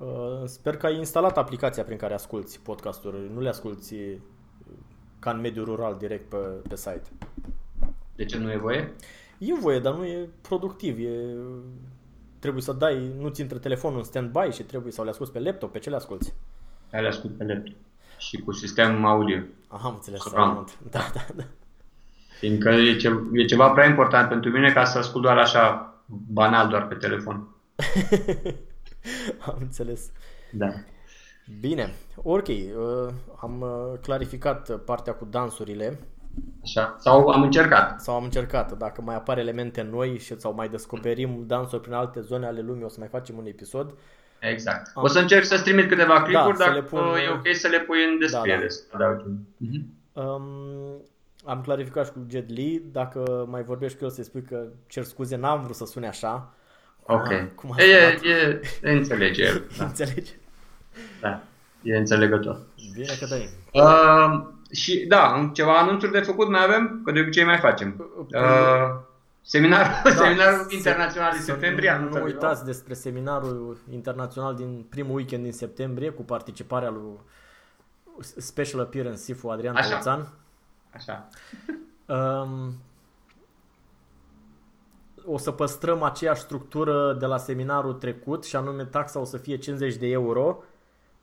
[0.00, 3.16] Uh, sper că ai instalat aplicația prin care asculti podcasturi.
[3.34, 4.18] Nu le asculti
[5.18, 6.36] ca în mediul rural direct pe,
[6.68, 7.08] pe site.
[8.16, 8.94] De ce nu e voie?
[9.38, 10.98] E voie, dar nu e productiv.
[10.98, 11.36] E
[12.38, 15.72] trebuie să dai, nu-ți intră telefonul în stand-by și trebuie să le asculti pe laptop,
[15.72, 16.32] pe ce le asculti?
[16.90, 17.76] Le ascult pe laptop
[18.18, 19.38] și cu sistem audio.
[19.68, 20.22] Aha, am înțeles.
[20.90, 21.44] Da, da, da.
[22.38, 25.94] Fiindcă e, ce, e ceva prea important pentru mine ca să ascult doar așa
[26.32, 27.48] banal, doar pe telefon.
[29.46, 30.10] am înțeles.
[30.52, 30.68] Da.
[31.60, 35.98] Bine, ok, uh, am uh, clarificat partea cu dansurile.
[36.62, 36.96] Așa.
[36.98, 38.00] Sau am încercat.
[38.00, 38.78] Sau am încercat.
[38.78, 42.84] Dacă mai apar elemente noi și sau mai descoperim dansuri prin alte zone ale lumii,
[42.84, 43.94] o să mai facem un episod.
[44.40, 44.90] Exact.
[44.94, 45.02] Am...
[45.02, 46.98] O să încerc să-ți trimit câteva clipuri, da, dacă pun...
[46.98, 48.66] e ok să le pui în descriere.
[48.92, 49.04] Da, da.
[49.04, 49.82] da uh-huh.
[50.12, 51.02] um,
[51.44, 55.02] am clarificat și cu Jet Li, dacă mai vorbești cu el să spui că cer
[55.02, 56.54] scuze, n-am vrut să sune așa.
[57.10, 57.54] Ok.
[57.54, 59.66] Cum a, e, e, e, înțelege el.
[59.78, 59.84] Da.
[59.84, 60.32] înțelege.
[61.20, 61.42] Da,
[61.82, 62.60] e înțelegător.
[62.94, 63.50] Bine că dai.
[63.72, 68.14] Uh, și da, ceva anunțuri de făcut mai avem, că de obicei mai facem.
[68.16, 69.00] Uh,
[69.42, 71.98] seminarul, da, seminarul internațional din septembrie.
[72.02, 77.20] Nu, nu uitați despre seminarul internațional din primul weekend din septembrie cu participarea lui
[78.36, 79.88] Special Appearance Sifu Adrian Așa.
[79.88, 80.28] Tăuțan.
[80.94, 81.28] Așa.
[82.06, 82.74] Um,
[85.32, 89.56] o să păstrăm aceeași structură de la seminarul trecut și anume taxa o să fie
[89.56, 90.62] 50 de euro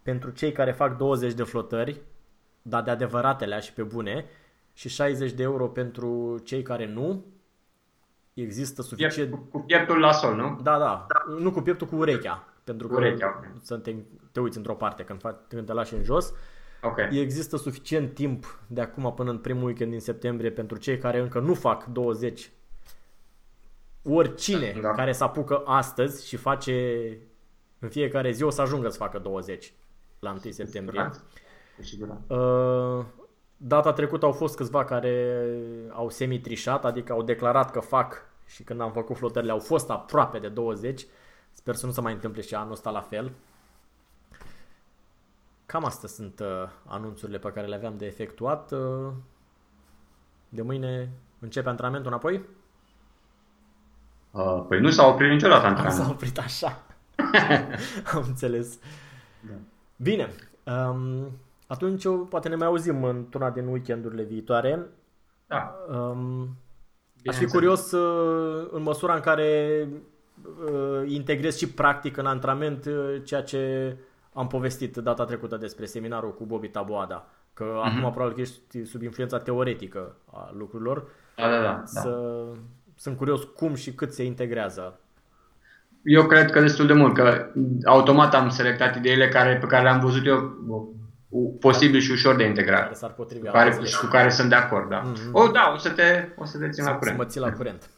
[0.01, 2.01] pentru cei care fac 20 de flotări
[2.67, 4.25] dar de adevăratele și pe bune,
[4.73, 7.25] și 60 de euro pentru cei care nu.
[8.33, 9.31] Există suficient...
[9.31, 10.59] Cu, cu pieptul la sol, nu?
[10.63, 11.33] Da, da, da.
[11.39, 12.53] Nu cu pieptul, cu urechea.
[12.63, 13.51] Pentru cu că urechea, okay.
[13.61, 13.95] să te,
[14.31, 16.33] te uiți într-o parte când, faci, când te lași în jos.
[16.81, 17.09] Okay.
[17.11, 21.39] Există suficient timp de acum până în primul weekend din septembrie pentru cei care încă
[21.39, 22.51] nu fac 20
[24.09, 24.91] oricine da.
[24.91, 27.07] care se apucă astăzi și face
[27.79, 29.73] în fiecare zi o să ajungă să facă 20
[30.19, 31.11] la 1 septembrie.
[31.99, 32.35] Da.
[32.35, 33.05] Uh,
[33.57, 35.43] data trecută au fost câțiva care
[35.89, 40.39] au semi-trișat, adică au declarat că fac și când am făcut flotările au fost aproape
[40.39, 41.05] de 20.
[41.51, 43.31] Sper să nu se mai întâmple și anul ăsta la fel.
[45.65, 48.71] Cam astea sunt uh, anunțurile pe care le aveam de efectuat.
[48.71, 49.11] Uh,
[50.49, 52.45] de mâine începe antrenamentul înapoi?
[54.37, 56.05] Uh, păi nu s-a oprit niciodată antrenamentul.
[56.05, 56.81] S-a oprit așa.
[58.13, 58.79] Am înțeles.
[59.41, 59.53] Da.
[59.95, 60.29] Bine.
[60.63, 61.31] Um,
[61.67, 64.85] atunci poate ne mai auzim într-una din weekendurile viitoare.
[65.47, 65.75] Da.
[65.89, 66.57] Um,
[67.25, 69.87] aș fi curios uh, în măsura în care
[70.65, 73.95] uh, integrez și practic în antrenament uh, ceea ce
[74.33, 77.25] am povestit data trecută despre seminarul cu Bobby Taboada.
[77.53, 77.85] Că uh-huh.
[77.85, 81.07] acum probabil că ești sub influența teoretică a lucrurilor.
[81.35, 81.81] Da, da, da.
[81.85, 82.09] Să,
[82.53, 82.59] da.
[82.97, 84.99] Sunt curios cum și cât se integrează.
[86.03, 87.51] Eu cred că destul de mult, că
[87.85, 90.57] automat am selectat ideile care, pe care le-am văzut eu
[91.59, 92.81] posibil și ușor de integrat.
[92.81, 93.45] Care s-ar potrivi.
[93.45, 95.11] Cu care, și cu care sunt de acord, da.
[95.11, 95.31] Mm-hmm.
[95.31, 97.17] O, da, o să te, o să te țin la curent.
[97.17, 97.89] Să mă țin la curent.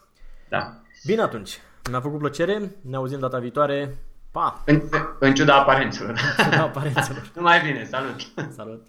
[0.49, 0.73] Da.
[1.05, 1.59] Bine atunci.
[1.89, 2.71] Mi-a făcut plăcere.
[2.81, 3.97] Ne auzim data viitoare.
[4.31, 4.63] Pa!
[4.65, 4.81] În,
[5.19, 6.09] în ciuda aparențelor.
[6.09, 7.31] În ciuda aparențelor.
[7.35, 7.83] Numai bine.
[7.83, 8.15] Salut!
[8.55, 8.87] Salut!